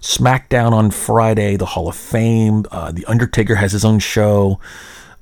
SmackDown 0.00 0.72
on 0.72 0.90
Friday, 0.90 1.56
the 1.56 1.66
Hall 1.66 1.88
of 1.88 1.96
Fame. 1.96 2.64
Uh, 2.70 2.90
the 2.90 3.04
Undertaker 3.06 3.56
has 3.56 3.72
his 3.72 3.84
own 3.84 3.98
show. 3.98 4.58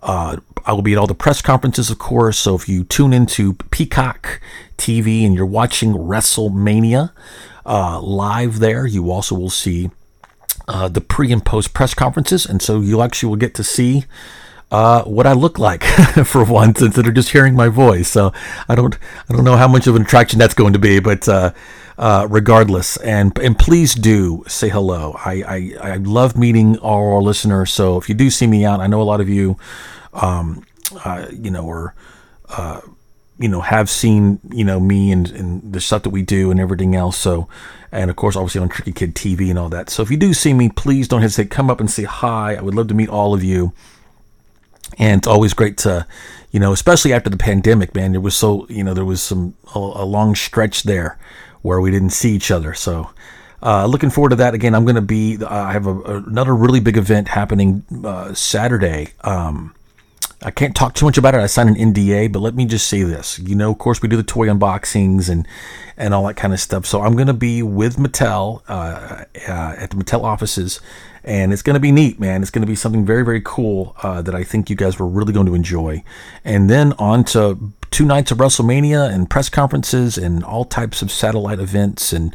Uh, 0.02 0.36
I 0.64 0.72
will 0.72 0.82
be 0.82 0.92
at 0.92 0.98
all 0.98 1.06
the 1.06 1.14
press 1.14 1.42
conferences, 1.42 1.90
of 1.90 1.98
course. 1.98 2.38
So 2.38 2.54
if 2.54 2.68
you 2.68 2.84
tune 2.84 3.12
into 3.12 3.54
Peacock 3.70 4.40
TV 4.76 5.26
and 5.26 5.34
you're 5.34 5.46
watching 5.46 5.94
WrestleMania 5.94 7.12
uh, 7.66 8.00
live 8.00 8.60
there, 8.60 8.86
you 8.86 9.10
also 9.10 9.34
will 9.34 9.50
see 9.50 9.90
uh, 10.68 10.88
the 10.88 11.00
pre 11.00 11.32
and 11.32 11.44
post 11.44 11.74
press 11.74 11.94
conferences, 11.94 12.46
and 12.46 12.62
so 12.62 12.80
you 12.80 13.00
actually 13.02 13.30
will 13.30 13.36
get 13.36 13.54
to 13.54 13.64
see 13.64 14.04
uh, 14.70 15.02
what 15.04 15.26
I 15.26 15.32
look 15.32 15.58
like 15.58 15.82
for 16.24 16.44
once 16.44 16.82
instead 16.82 17.06
of 17.06 17.14
just 17.14 17.30
hearing 17.30 17.54
my 17.54 17.68
voice. 17.68 18.08
So 18.08 18.32
I 18.68 18.74
don't 18.74 18.96
I 19.28 19.34
don't 19.34 19.44
know 19.44 19.56
how 19.56 19.68
much 19.68 19.86
of 19.86 19.96
an 19.96 20.02
attraction 20.02 20.38
that's 20.38 20.54
going 20.54 20.74
to 20.74 20.78
be, 20.78 21.00
but 21.00 21.28
uh, 21.28 21.52
uh, 21.96 22.26
regardless, 22.30 22.96
and 22.98 23.36
and 23.38 23.58
please 23.58 23.94
do 23.94 24.44
say 24.46 24.68
hello. 24.68 25.16
I, 25.24 25.72
I 25.82 25.92
I 25.94 25.96
love 25.96 26.36
meeting 26.36 26.78
all 26.78 27.14
our 27.14 27.22
listeners. 27.22 27.72
So 27.72 27.96
if 27.96 28.08
you 28.08 28.14
do 28.14 28.30
see 28.30 28.46
me 28.46 28.64
out, 28.64 28.80
I 28.80 28.86
know 28.86 29.00
a 29.00 29.04
lot 29.04 29.20
of 29.20 29.28
you, 29.28 29.56
um, 30.12 30.64
uh, 31.04 31.26
you 31.32 31.50
know, 31.50 31.68
are. 31.68 31.94
You 33.38 33.48
know, 33.48 33.60
have 33.60 33.88
seen, 33.88 34.40
you 34.50 34.64
know, 34.64 34.80
me 34.80 35.12
and, 35.12 35.30
and 35.30 35.72
the 35.72 35.80
stuff 35.80 36.02
that 36.02 36.10
we 36.10 36.22
do 36.22 36.50
and 36.50 36.58
everything 36.58 36.96
else. 36.96 37.16
So, 37.16 37.48
and 37.92 38.10
of 38.10 38.16
course, 38.16 38.36
obviously 38.36 38.60
on 38.60 38.68
Tricky 38.68 38.92
Kid 38.92 39.14
TV 39.14 39.48
and 39.50 39.58
all 39.58 39.68
that. 39.68 39.90
So 39.90 40.02
if 40.02 40.10
you 40.10 40.16
do 40.16 40.34
see 40.34 40.52
me, 40.52 40.68
please 40.68 41.06
don't 41.08 41.22
hesitate. 41.22 41.50
Come 41.50 41.70
up 41.70 41.80
and 41.80 41.90
say 41.90 42.02
hi. 42.02 42.56
I 42.56 42.60
would 42.60 42.74
love 42.74 42.88
to 42.88 42.94
meet 42.94 43.08
all 43.08 43.34
of 43.34 43.44
you. 43.44 43.72
And 44.98 45.18
it's 45.18 45.28
always 45.28 45.54
great 45.54 45.78
to, 45.78 46.06
you 46.50 46.58
know, 46.58 46.72
especially 46.72 47.12
after 47.12 47.30
the 47.30 47.36
pandemic, 47.36 47.94
man. 47.94 48.14
It 48.14 48.22
was 48.22 48.36
so, 48.36 48.66
you 48.68 48.82
know, 48.82 48.94
there 48.94 49.04
was 49.04 49.22
some 49.22 49.54
a, 49.74 49.78
a 49.78 50.04
long 50.04 50.34
stretch 50.34 50.82
there 50.82 51.18
where 51.62 51.80
we 51.80 51.90
didn't 51.90 52.10
see 52.10 52.34
each 52.34 52.50
other. 52.50 52.74
So, 52.74 53.10
uh, 53.62 53.86
looking 53.86 54.10
forward 54.10 54.30
to 54.30 54.36
that. 54.36 54.54
Again, 54.54 54.74
I'm 54.74 54.84
going 54.84 54.94
to 54.96 55.02
be. 55.02 55.38
Uh, 55.40 55.48
I 55.48 55.72
have 55.72 55.86
a, 55.86 55.98
another 56.26 56.54
really 56.54 56.80
big 56.80 56.96
event 56.96 57.28
happening 57.28 57.84
uh, 58.04 58.32
Saturday. 58.34 59.12
Um, 59.22 59.74
I 60.40 60.52
can't 60.52 60.74
talk 60.76 60.94
too 60.94 61.04
much 61.04 61.18
about 61.18 61.34
it. 61.34 61.40
I 61.40 61.46
signed 61.46 61.76
an 61.76 61.92
NDA, 61.92 62.32
but 62.32 62.38
let 62.38 62.54
me 62.54 62.64
just 62.64 62.86
say 62.86 63.02
this. 63.02 63.40
You 63.40 63.56
know, 63.56 63.72
of 63.72 63.78
course, 63.78 64.00
we 64.00 64.08
do 64.08 64.16
the 64.16 64.22
toy 64.22 64.46
unboxings 64.46 65.28
and 65.28 65.46
and 65.96 66.14
all 66.14 66.24
that 66.28 66.34
kind 66.34 66.52
of 66.52 66.60
stuff. 66.60 66.86
So 66.86 67.02
I'm 67.02 67.14
going 67.14 67.26
to 67.26 67.34
be 67.34 67.60
with 67.60 67.96
Mattel 67.96 68.62
uh, 68.68 69.24
uh, 69.48 69.74
at 69.76 69.90
the 69.90 69.96
Mattel 69.96 70.22
offices, 70.22 70.80
and 71.24 71.52
it's 71.52 71.62
going 71.62 71.74
to 71.74 71.80
be 71.80 71.90
neat, 71.90 72.20
man. 72.20 72.40
It's 72.42 72.52
going 72.52 72.62
to 72.62 72.68
be 72.68 72.76
something 72.76 73.04
very 73.04 73.24
very 73.24 73.42
cool 73.44 73.96
uh, 74.02 74.22
that 74.22 74.34
I 74.34 74.44
think 74.44 74.70
you 74.70 74.76
guys 74.76 74.98
were 74.98 75.08
really 75.08 75.32
going 75.32 75.46
to 75.46 75.54
enjoy. 75.54 76.04
And 76.44 76.70
then 76.70 76.92
on 76.94 77.24
to 77.24 77.72
two 77.90 78.04
nights 78.04 78.30
of 78.30 78.38
WrestleMania 78.38 79.12
and 79.12 79.28
press 79.28 79.48
conferences 79.48 80.16
and 80.16 80.44
all 80.44 80.64
types 80.64 81.02
of 81.02 81.10
satellite 81.10 81.58
events 81.58 82.12
and 82.12 82.34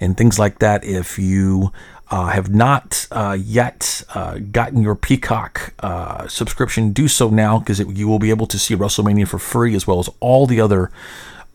and 0.00 0.16
things 0.16 0.38
like 0.38 0.58
that. 0.60 0.84
If 0.84 1.18
you 1.18 1.70
uh, 2.12 2.26
have 2.26 2.54
not 2.54 3.08
uh, 3.10 3.36
yet 3.42 4.04
uh, 4.14 4.36
gotten 4.36 4.82
your 4.82 4.94
Peacock 4.94 5.72
uh, 5.78 6.28
subscription, 6.28 6.92
do 6.92 7.08
so 7.08 7.30
now 7.30 7.58
because 7.58 7.80
you 7.80 8.06
will 8.06 8.18
be 8.18 8.28
able 8.28 8.46
to 8.48 8.58
see 8.58 8.76
WrestleMania 8.76 9.26
for 9.26 9.38
free 9.38 9.74
as 9.74 9.86
well 9.86 9.98
as 9.98 10.10
all 10.20 10.46
the 10.46 10.60
other 10.60 10.90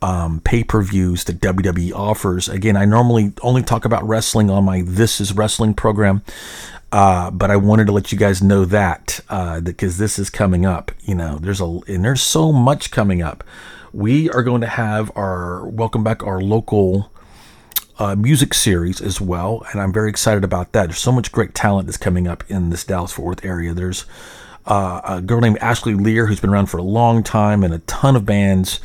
um, 0.02 0.42
pay 0.42 0.64
per 0.64 0.82
views 0.82 1.26
that 1.26 1.40
WWE 1.42 1.94
offers. 1.94 2.50
Again, 2.50 2.76
I 2.76 2.86
normally 2.86 3.34
only 3.44 3.62
talk 3.62 3.86
about 3.86 4.08
wrestling 4.08 4.50
on 4.50 4.66
my 4.66 4.82
This 4.84 5.22
Is 5.22 5.32
Wrestling 5.32 5.76
program. 5.76 6.24
Uh, 6.92 7.30
but 7.30 7.52
I 7.52 7.58
wanted 7.58 7.86
to 7.86 7.92
let 7.92 8.12
you 8.12 8.18
guys 8.18 8.42
know 8.42 8.66
that 8.66 9.20
because 9.64 10.00
uh, 10.00 10.04
this 10.04 10.18
is 10.18 10.32
coming 10.32 10.66
up. 10.66 10.92
You 11.02 11.14
know, 11.14 11.38
there's 11.38 11.62
a 11.62 11.66
and 11.66 12.04
there's 12.04 12.24
so 12.24 12.52
much 12.52 12.90
coming 12.90 13.22
up. 13.22 13.44
We 13.94 14.28
are 14.32 14.42
going 14.42 14.62
to 14.62 14.68
have 14.68 15.12
our 15.16 15.68
welcome 15.68 16.04
back 16.04 16.24
our 16.24 16.42
local 16.42 17.12
uh, 18.00 18.16
music 18.16 18.54
series 18.54 19.02
as 19.02 19.20
well, 19.20 19.66
and 19.72 19.82
I'm 19.82 19.92
very 19.92 20.10
excited 20.10 20.44
about 20.44 20.72
that. 20.74 20.88
There's 20.88 21.00
so 21.00 21.12
much 21.12 21.32
great 21.32 21.56
talent 21.56 21.88
that's 21.88 21.98
coming 21.98 22.28
up 22.28 22.44
in 22.50 22.70
this 22.70 22.84
Dallas 22.84 23.12
Fort 23.12 23.26
Worth 23.26 23.46
area. 23.46 23.74
There's 23.74 24.06
uh, 24.66 25.02
a 25.04 25.22
girl 25.22 25.42
named 25.42 25.58
Ashley 25.60 25.96
Lear 25.96 26.28
who's 26.28 26.40
been 26.40 26.50
around 26.50 26.68
for 26.68 26.78
a 26.78 26.84
long 26.84 27.24
time 27.24 27.64
and 27.64 27.74
a 27.74 27.80
ton 27.80 28.16
of 28.16 28.26
bands. 28.26 28.80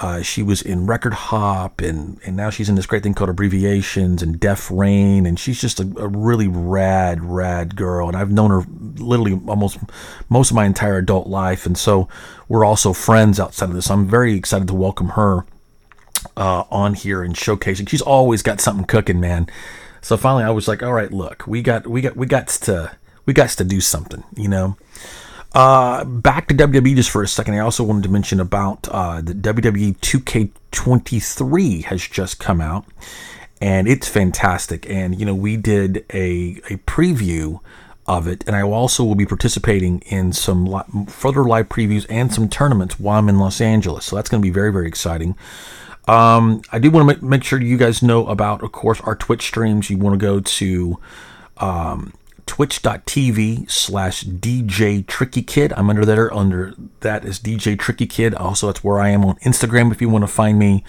Uh, 0.00 0.22
she 0.22 0.44
was 0.44 0.62
in 0.62 0.86
Record 0.86 1.12
Hop, 1.12 1.80
and, 1.80 2.20
and 2.24 2.36
now 2.36 2.50
she's 2.50 2.68
in 2.68 2.76
this 2.76 2.86
great 2.86 3.02
thing 3.02 3.14
called 3.14 3.30
Abbreviations 3.30 4.22
and 4.22 4.38
Def 4.38 4.70
Rain, 4.70 5.26
and 5.26 5.38
she's 5.38 5.60
just 5.60 5.80
a, 5.80 5.82
a, 5.98 6.06
really 6.06 6.46
rad, 6.46 7.22
rad 7.24 7.74
girl. 7.74 8.06
And 8.06 8.16
I've 8.16 8.30
known 8.30 8.50
her 8.50 8.62
literally 9.02 9.40
almost 9.48 9.78
most 10.28 10.50
of 10.50 10.56
my 10.56 10.66
entire 10.66 10.98
adult 10.98 11.26
life, 11.26 11.66
and 11.66 11.76
so 11.76 12.08
we're 12.48 12.64
also 12.64 12.92
friends 12.92 13.40
outside 13.40 13.70
of 13.70 13.74
this. 13.74 13.90
I'm 13.90 14.06
very 14.06 14.34
excited 14.34 14.68
to 14.68 14.74
welcome 14.74 15.10
her 15.10 15.44
uh, 16.36 16.64
on 16.70 16.94
here 16.94 17.22
and 17.22 17.34
showcasing. 17.34 17.88
She's 17.88 18.02
always 18.02 18.42
got 18.42 18.60
something 18.60 18.86
cooking, 18.86 19.20
man. 19.20 19.48
So 20.00 20.16
finally, 20.16 20.44
I 20.44 20.50
was 20.50 20.68
like, 20.68 20.82
all 20.82 20.92
right, 20.92 21.12
look, 21.12 21.46
we 21.46 21.62
got, 21.62 21.86
we 21.86 22.00
got, 22.00 22.16
we 22.16 22.26
got 22.26 22.48
to, 22.48 22.96
we 23.26 23.32
got 23.32 23.50
to 23.50 23.64
do 23.64 23.80
something, 23.80 24.24
you 24.36 24.48
know. 24.48 24.76
Uh, 25.54 26.04
back 26.04 26.46
to 26.48 26.54
WWE 26.54 26.94
just 26.94 27.10
for 27.10 27.22
a 27.22 27.28
second. 27.28 27.54
I 27.54 27.60
also 27.60 27.82
wanted 27.82 28.02
to 28.04 28.10
mention 28.10 28.38
about 28.38 28.86
uh, 28.90 29.20
the 29.22 29.32
WWE 29.32 29.96
2K23 29.98 31.84
has 31.84 32.06
just 32.06 32.38
come 32.38 32.60
out, 32.60 32.84
and 33.60 33.88
it's 33.88 34.06
fantastic. 34.06 34.88
And 34.88 35.18
you 35.18 35.24
know, 35.24 35.34
we 35.34 35.56
did 35.56 36.04
a 36.12 36.60
a 36.70 36.76
preview 36.86 37.60
of 38.06 38.28
it, 38.28 38.44
and 38.46 38.54
I 38.54 38.62
also 38.62 39.04
will 39.04 39.14
be 39.14 39.26
participating 39.26 40.00
in 40.00 40.32
some 40.32 40.66
li- 40.66 41.06
further 41.08 41.44
live 41.44 41.68
previews 41.68 42.04
and 42.10 42.32
some 42.32 42.48
tournaments 42.48 43.00
while 43.00 43.18
I'm 43.18 43.28
in 43.28 43.38
Los 43.38 43.60
Angeles. 43.60 44.04
So 44.04 44.16
that's 44.16 44.28
going 44.28 44.42
to 44.42 44.46
be 44.46 44.52
very 44.52 44.72
very 44.72 44.86
exciting. 44.86 45.34
Um, 46.08 46.62
I 46.72 46.78
do 46.78 46.90
want 46.90 47.10
to 47.10 47.24
make, 47.24 47.44
sure 47.44 47.60
you 47.60 47.76
guys 47.76 48.02
know 48.02 48.26
about, 48.26 48.62
of 48.62 48.72
course, 48.72 49.00
our 49.02 49.14
Twitch 49.14 49.42
streams. 49.42 49.90
You 49.90 49.98
want 49.98 50.18
to 50.18 50.26
go 50.26 50.40
to 50.40 50.98
um, 51.58 52.14
twitch.tv 52.46 53.70
slash 53.70 54.24
DJ 54.24 55.06
Tricky 55.06 55.42
Kid. 55.42 55.72
I'm 55.76 55.90
under 55.90 56.06
there. 56.06 56.34
Under 56.34 56.72
that 57.00 57.26
is 57.26 57.38
DJ 57.38 57.78
Tricky 57.78 58.06
Kid. 58.06 58.34
Also, 58.34 58.66
that's 58.66 58.82
where 58.82 58.98
I 58.98 59.10
am 59.10 59.22
on 59.24 59.36
Instagram 59.40 59.92
if 59.92 60.00
you 60.00 60.08
want 60.08 60.22
to 60.22 60.28
find 60.28 60.58
me. 60.58 60.82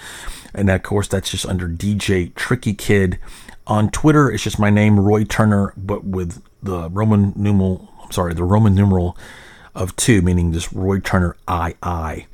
And 0.56 0.70
of 0.70 0.84
course, 0.84 1.10
that's 1.10 1.30
just 1.30 1.46
under 1.46 1.68
DJ 1.68 2.34
Tricky 2.34 2.74
Kid. 2.74 3.20
On 3.68 3.92
Twitter, 3.92 4.32
it's 4.32 4.44
just 4.44 4.58
my 4.58 4.70
name, 4.70 5.00
Roy 5.00 5.26
Turner, 5.26 5.74
but 5.76 6.06
with 6.06 6.42
the 6.64 6.90
Roman 6.90 7.34
numeral, 7.36 7.90
I'm 8.04 8.12
sorry, 8.12 8.34
the 8.34 8.44
Roman 8.46 8.74
numeral 8.74 9.18
of 9.76 9.96
two, 9.96 10.22
meaning 10.22 10.52
this 10.52 10.74
Roy 10.74 11.00
Turner 11.00 11.36
II. 11.50 12.28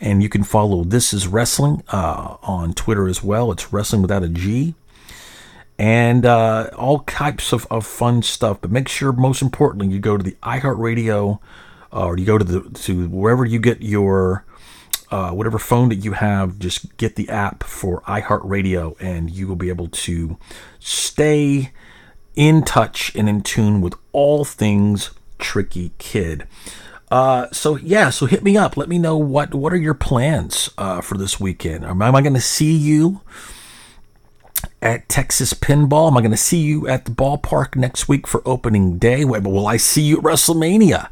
And 0.00 0.22
you 0.22 0.28
can 0.28 0.44
follow 0.44 0.84
This 0.84 1.12
Is 1.12 1.26
Wrestling 1.26 1.82
uh, 1.88 2.36
on 2.42 2.74
Twitter 2.74 3.08
as 3.08 3.22
well. 3.22 3.50
It's 3.52 3.72
Wrestling 3.72 4.02
Without 4.02 4.22
a 4.22 4.28
G. 4.28 4.74
And 5.78 6.24
uh, 6.24 6.70
all 6.76 7.00
types 7.00 7.52
of, 7.52 7.66
of 7.70 7.86
fun 7.86 8.22
stuff. 8.22 8.60
But 8.60 8.70
make 8.70 8.88
sure, 8.88 9.12
most 9.12 9.42
importantly, 9.42 9.88
you 9.88 9.98
go 9.98 10.16
to 10.16 10.22
the 10.22 10.36
iHeartRadio 10.42 11.38
uh, 11.92 12.06
or 12.06 12.18
you 12.18 12.24
go 12.24 12.38
to 12.38 12.44
the 12.44 12.60
to 12.80 13.08
wherever 13.08 13.44
you 13.44 13.58
get 13.58 13.82
your 13.82 14.44
uh, 15.10 15.30
whatever 15.30 15.58
phone 15.58 15.88
that 15.88 15.96
you 15.96 16.12
have, 16.12 16.58
just 16.58 16.96
get 16.96 17.16
the 17.16 17.28
app 17.28 17.62
for 17.62 18.00
iHeartRadio, 18.02 18.96
and 19.00 19.30
you 19.30 19.46
will 19.46 19.56
be 19.56 19.68
able 19.68 19.88
to 19.88 20.36
stay 20.80 21.70
in 22.34 22.62
touch 22.62 23.14
and 23.14 23.28
in 23.28 23.40
tune 23.40 23.80
with 23.80 23.94
all 24.12 24.44
things 24.44 25.10
Tricky 25.38 25.92
Kid. 25.98 26.46
Uh, 27.10 27.46
so 27.52 27.76
yeah, 27.76 28.10
so 28.10 28.26
hit 28.26 28.42
me 28.42 28.56
up. 28.56 28.76
Let 28.76 28.88
me 28.88 28.98
know 28.98 29.16
what 29.16 29.54
what 29.54 29.72
are 29.72 29.78
your 29.78 29.94
plans 29.94 30.70
uh, 30.76 31.00
for 31.00 31.16
this 31.16 31.38
weekend. 31.38 31.84
Am 31.84 32.02
I 32.02 32.20
going 32.20 32.34
to 32.34 32.40
see 32.40 32.72
you 32.72 33.20
at 34.82 35.08
Texas 35.08 35.54
Pinball? 35.54 36.08
Am 36.08 36.16
I 36.16 36.20
going 36.20 36.32
to 36.32 36.36
see 36.36 36.60
you 36.60 36.88
at 36.88 37.04
the 37.04 37.10
ballpark 37.10 37.76
next 37.76 38.08
week 38.08 38.26
for 38.26 38.42
opening 38.44 38.98
day? 38.98 39.24
Will 39.24 39.66
I 39.66 39.76
see 39.76 40.02
you 40.02 40.18
at 40.18 40.24
WrestleMania 40.24 41.08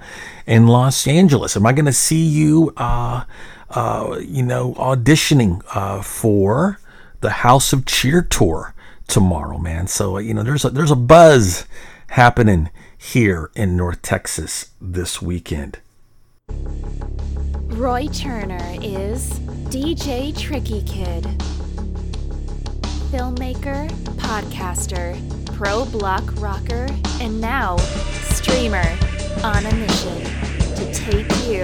in 0.47 0.67
Los 0.67 1.07
Angeles? 1.07 1.57
Am 1.57 1.67
I 1.67 1.73
going 1.73 1.85
to 1.85 1.93
see 1.93 2.25
you, 2.25 2.73
uh, 2.77 3.25
uh, 3.71 4.19
you 4.21 4.43
know, 4.43 4.75
auditioning 4.75 5.63
uh, 5.75 6.03
for 6.03 6.81
the 7.21 7.31
House 7.31 7.73
of 7.73 7.87
Cheer 7.87 8.23
tour 8.23 8.75
tomorrow, 9.07 9.59
man? 9.59 9.87
So 9.87 10.19
you 10.19 10.35
know, 10.35 10.43
there's 10.43 10.65
a, 10.65 10.71
there's 10.71 10.91
a 10.91 10.97
buzz 10.97 11.67
happening 12.09 12.71
here 13.13 13.51
in 13.55 13.77
North 13.77 14.01
Texas 14.01 14.71
this 14.81 15.21
weekend. 15.21 15.79
Roy 17.69 18.09
Turner 18.09 18.77
is 18.83 19.39
DJ 19.69 20.37
Tricky 20.37 20.83
Kid, 20.83 21.25
filmmaker, 23.13 23.91
podcaster, 24.17 25.15
pro 25.55 25.85
block 25.85 26.25
rocker, 26.39 26.89
and 27.21 27.41
now 27.41 27.77
streamer 28.33 28.97
on 29.45 29.67
a 29.67 29.75
mission 29.75 30.25
to 30.75 30.95
take 30.95 31.31
you 31.47 31.63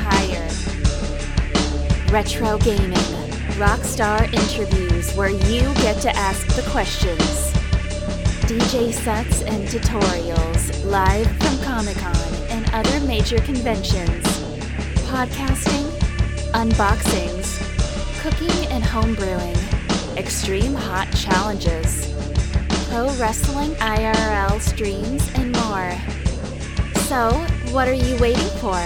higher. 0.00 0.48
Retro 2.12 2.56
gaming, 2.58 2.94
rockstar 3.58 4.32
interviews 4.32 5.12
where 5.14 5.30
you 5.30 5.74
get 5.82 6.00
to 6.02 6.16
ask 6.16 6.46
the 6.54 6.62
questions. 6.70 7.55
DJ 8.46 8.92
sets 8.92 9.42
and 9.42 9.66
tutorials 9.66 10.84
live 10.84 11.26
from 11.38 11.58
Comic 11.64 11.96
Con, 11.96 12.14
and 12.48 12.70
other 12.72 13.00
major 13.00 13.40
conventions. 13.40 14.24
Podcasting, 15.10 15.90
unboxings, 16.52 17.58
cooking 18.20 18.70
and 18.70 18.84
homebrewing, 18.84 20.16
extreme 20.16 20.74
hot 20.74 21.10
challenges, 21.16 22.14
pro 22.88 23.12
wrestling 23.14 23.72
IRL 23.80 24.60
streams, 24.60 25.28
and 25.34 25.50
more. 25.50 25.90
So, 27.08 27.32
what 27.72 27.88
are 27.88 27.94
you 27.94 28.16
waiting 28.18 28.48
for? 28.60 28.78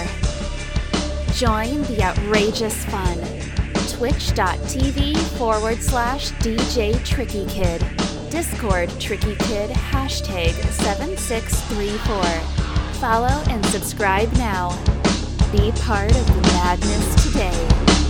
Join 1.35 1.83
the 1.83 2.01
outrageous 2.01 2.83
fun. 2.85 3.19
Twitch.tv 3.89 5.17
forward 5.37 5.77
slash 5.83 6.31
DJ 6.31 7.05
Tricky 7.05 7.45
Kid. 7.45 8.00
Discord 8.31 8.89
Tricky 8.97 9.35
Kid 9.35 9.69
hashtag 9.71 10.53
7634. 10.71 12.23
Follow 13.01 13.43
and 13.49 13.65
subscribe 13.65 14.31
now. 14.33 14.69
Be 15.51 15.73
part 15.81 16.15
of 16.15 16.25
the 16.27 16.41
madness 16.53 17.27
today. 17.27 17.51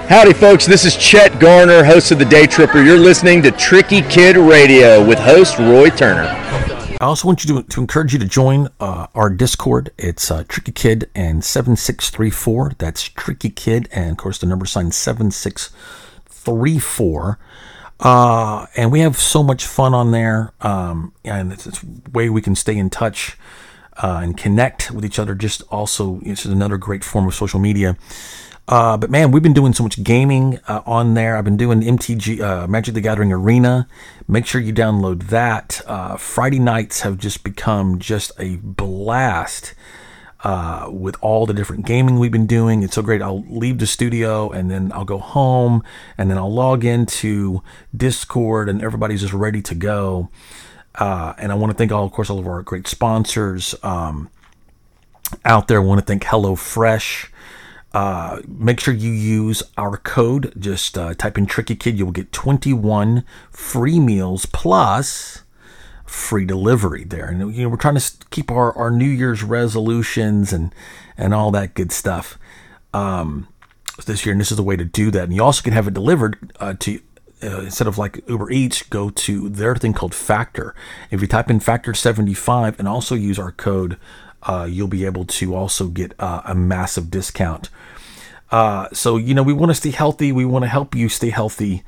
Howdy, 0.07 0.33
folks. 0.33 0.67
This 0.67 0.85
is 0.85 0.95
Chet 0.95 1.39
Garner, 1.39 1.83
host 1.83 2.11
of 2.11 2.19
The 2.19 2.25
Day 2.25 2.45
Tripper. 2.45 2.83
You're 2.83 2.99
listening 2.99 3.41
to 3.41 3.49
Tricky 3.49 4.03
Kid 4.03 4.37
Radio 4.37 5.03
with 5.03 5.17
host 5.17 5.57
Roy 5.57 5.89
Turner. 5.89 6.27
I 6.27 6.99
also 7.01 7.27
want 7.27 7.43
you 7.43 7.55
to, 7.55 7.63
to 7.67 7.81
encourage 7.81 8.13
you 8.13 8.19
to 8.19 8.27
join 8.27 8.69
uh, 8.79 9.07
our 9.15 9.31
Discord. 9.31 9.89
It's 9.97 10.29
uh, 10.29 10.43
Tricky 10.47 10.71
Kid 10.71 11.09
and 11.15 11.43
7634. 11.43 12.73
That's 12.77 13.01
Tricky 13.01 13.49
Kid 13.49 13.89
and, 13.91 14.11
of 14.11 14.17
course, 14.17 14.37
the 14.37 14.45
number 14.45 14.67
sign 14.67 14.91
7634. 14.91 17.39
Uh, 18.01 18.65
and 18.75 18.91
we 18.91 19.01
have 19.01 19.17
so 19.17 19.43
much 19.43 19.65
fun 19.65 19.93
on 19.93 20.11
there. 20.11 20.53
Um, 20.61 21.13
and 21.23 21.53
it's, 21.53 21.67
it's 21.67 21.83
a 21.83 21.87
way 22.11 22.29
we 22.29 22.41
can 22.41 22.55
stay 22.55 22.75
in 22.75 22.89
touch 22.89 23.37
uh, 24.01 24.19
and 24.23 24.35
connect 24.35 24.91
with 24.91 25.05
each 25.05 25.19
other. 25.19 25.35
Just 25.35 25.61
also, 25.69 26.19
it's 26.23 26.45
another 26.45 26.77
great 26.77 27.03
form 27.03 27.27
of 27.27 27.35
social 27.35 27.59
media. 27.59 27.95
Uh, 28.67 28.95
but 28.97 29.09
man, 29.09 29.31
we've 29.31 29.43
been 29.43 29.53
doing 29.53 29.73
so 29.73 29.83
much 29.83 30.01
gaming 30.01 30.59
uh, 30.67 30.81
on 30.85 31.13
there. 31.13 31.35
I've 31.35 31.43
been 31.43 31.57
doing 31.57 31.81
MTG 31.81 32.39
uh, 32.39 32.67
Magic 32.67 32.93
the 32.93 33.01
Gathering 33.01 33.31
Arena. 33.31 33.87
Make 34.27 34.45
sure 34.45 34.61
you 34.61 34.73
download 34.73 35.23
that. 35.27 35.81
Uh, 35.85 36.15
Friday 36.15 36.59
nights 36.59 37.01
have 37.01 37.17
just 37.17 37.43
become 37.43 37.99
just 37.99 38.31
a 38.39 38.55
blast 38.57 39.73
uh, 40.43 40.87
with 40.89 41.15
all 41.21 41.45
the 41.45 41.53
different 41.53 41.85
gaming 41.85 42.17
we've 42.17 42.31
been 42.31 42.47
doing. 42.47 42.83
It's 42.83 42.95
so 42.95 43.01
great. 43.01 43.21
I'll 43.21 43.43
leave 43.47 43.77
the 43.77 43.87
studio 43.87 44.49
and 44.49 44.71
then 44.71 44.91
I'll 44.93 45.05
go 45.05 45.19
home 45.19 45.83
and 46.17 46.29
then 46.29 46.37
I'll 46.37 46.53
log 46.53 46.83
into 46.83 47.61
Discord 47.95 48.67
and 48.67 48.81
everybody's 48.81 49.21
just 49.21 49.33
ready 49.33 49.61
to 49.61 49.75
go. 49.75 50.29
Uh, 50.95 51.33
and 51.37 51.51
I 51.51 51.55
want 51.55 51.71
to 51.71 51.77
thank 51.77 51.91
all, 51.91 52.05
of 52.05 52.11
course, 52.11 52.29
all 52.29 52.39
of 52.39 52.47
our 52.47 52.61
great 52.63 52.87
sponsors 52.87 53.75
um, 53.83 54.29
out 55.45 55.67
there. 55.67 55.79
I 55.79 55.83
want 55.83 55.99
to 55.99 56.05
thank 56.05 56.23
HelloFresh. 56.23 57.29
Uh, 57.93 58.41
make 58.47 58.79
sure 58.79 58.93
you 58.93 59.11
use 59.11 59.63
our 59.77 59.97
code. 59.97 60.53
Just 60.57 60.97
uh, 60.97 61.13
type 61.13 61.37
in 61.37 61.45
Tricky 61.45 61.75
Kid. 61.75 61.99
You 61.99 62.05
will 62.05 62.13
get 62.13 62.31
21 62.31 63.23
free 63.51 63.99
meals 63.99 64.45
plus 64.45 65.40
free 66.11 66.45
delivery 66.45 67.03
there. 67.03 67.27
And 67.27 67.55
you 67.55 67.63
know 67.63 67.69
we're 67.69 67.77
trying 67.77 67.97
to 67.97 68.11
keep 68.29 68.51
our, 68.51 68.73
our 68.73 68.91
New 68.91 69.09
Year's 69.09 69.43
resolutions 69.43 70.53
and 70.53 70.73
and 71.17 71.33
all 71.33 71.51
that 71.51 71.73
good 71.73 71.91
stuff 71.91 72.37
um, 72.93 73.47
this 74.05 74.25
year. 74.25 74.33
And 74.33 74.41
this 74.41 74.51
is 74.51 74.57
the 74.57 74.63
way 74.63 74.75
to 74.75 74.85
do 74.85 75.11
that. 75.11 75.23
And 75.25 75.33
you 75.33 75.43
also 75.43 75.61
can 75.61 75.73
have 75.73 75.87
it 75.87 75.93
delivered 75.93 76.51
uh, 76.59 76.75
to. 76.79 77.01
Uh, 77.43 77.61
instead 77.61 77.87
of 77.87 77.97
like 77.97 78.23
Uber 78.29 78.51
Eats, 78.51 78.83
go 78.83 79.09
to 79.09 79.49
their 79.49 79.75
thing 79.75 79.93
called 79.93 80.13
Factor. 80.13 80.75
If 81.09 81.21
you 81.21 81.27
type 81.27 81.49
in 81.49 81.59
Factor 81.59 81.95
75 81.95 82.77
and 82.77 82.87
also 82.87 83.15
use 83.15 83.39
our 83.39 83.51
code 83.51 83.97
uh, 84.43 84.67
you'll 84.69 84.87
be 84.87 85.05
able 85.05 85.25
to 85.25 85.55
also 85.55 85.87
get 85.87 86.13
uh, 86.19 86.41
a 86.45 86.55
massive 86.55 87.11
discount. 87.11 87.69
Uh, 88.51 88.89
so 88.91 89.15
you 89.15 89.33
know 89.33 89.43
we 89.43 89.53
want 89.53 89.69
to 89.69 89.75
stay 89.75 89.91
healthy. 89.91 90.31
We 90.31 90.45
want 90.45 90.63
to 90.63 90.69
help 90.69 90.93
you 90.93 91.07
stay 91.07 91.29
healthy, 91.29 91.83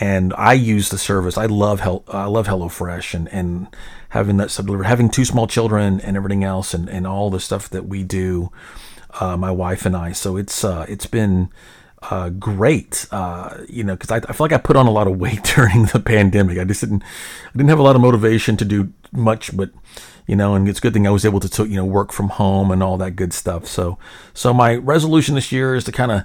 and 0.00 0.34
I 0.36 0.54
use 0.54 0.88
the 0.88 0.98
service. 0.98 1.38
I 1.38 1.46
love 1.46 1.80
Hel- 1.80 2.04
I 2.08 2.26
love 2.26 2.48
HelloFresh 2.48 3.14
and 3.14 3.28
and 3.32 3.68
having 4.10 4.36
that 4.38 4.50
sub 4.50 4.66
delivered, 4.66 4.84
having 4.84 5.10
two 5.10 5.24
small 5.24 5.46
children 5.46 6.00
and 6.00 6.16
everything 6.16 6.42
else, 6.42 6.74
and 6.74 6.88
and 6.88 7.06
all 7.06 7.30
the 7.30 7.38
stuff 7.38 7.70
that 7.70 7.86
we 7.86 8.02
do, 8.02 8.50
uh, 9.20 9.36
my 9.36 9.52
wife 9.52 9.86
and 9.86 9.96
I. 9.96 10.10
So 10.10 10.36
it's 10.36 10.64
uh, 10.64 10.86
it's 10.88 11.06
been 11.06 11.50
uh, 12.02 12.30
great. 12.30 13.06
Uh, 13.10 13.58
you 13.68 13.84
know, 13.84 13.94
because 13.94 14.10
I, 14.10 14.16
I, 14.16 14.32
feel 14.32 14.44
like 14.44 14.52
I 14.52 14.58
put 14.58 14.76
on 14.76 14.86
a 14.86 14.90
lot 14.90 15.06
of 15.06 15.18
weight 15.18 15.44
during 15.56 15.86
the 15.86 16.00
pandemic. 16.00 16.58
I 16.58 16.64
just 16.64 16.80
didn't, 16.80 17.02
I 17.02 17.52
didn't 17.52 17.68
have 17.70 17.78
a 17.78 17.82
lot 17.82 17.96
of 17.96 18.02
motivation 18.02 18.56
to 18.56 18.64
do 18.64 18.92
much, 19.12 19.56
but 19.56 19.70
you 20.28 20.36
know, 20.36 20.54
and 20.54 20.68
it's 20.68 20.78
a 20.78 20.82
good 20.82 20.92
thing 20.92 21.06
I 21.06 21.10
was 21.10 21.24
able 21.24 21.40
to, 21.40 21.64
you 21.64 21.76
know, 21.76 21.86
work 21.86 22.12
from 22.12 22.28
home 22.28 22.70
and 22.70 22.82
all 22.82 22.98
that 22.98 23.12
good 23.12 23.32
stuff. 23.32 23.66
So, 23.66 23.98
so 24.34 24.52
my 24.52 24.76
resolution 24.76 25.34
this 25.34 25.50
year 25.50 25.74
is 25.74 25.84
to 25.84 25.92
kind 25.92 26.12
of, 26.12 26.24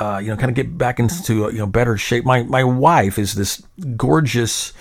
uh, 0.00 0.18
you 0.18 0.28
know, 0.28 0.36
kind 0.36 0.50
of 0.50 0.56
get 0.56 0.76
back 0.76 0.98
into, 0.98 1.46
uh, 1.46 1.48
you 1.50 1.58
know, 1.58 1.66
better 1.66 1.96
shape. 1.96 2.24
My, 2.24 2.42
my 2.42 2.64
wife 2.64 3.16
is 3.16 3.34
this 3.34 3.62
gorgeous, 3.96 4.72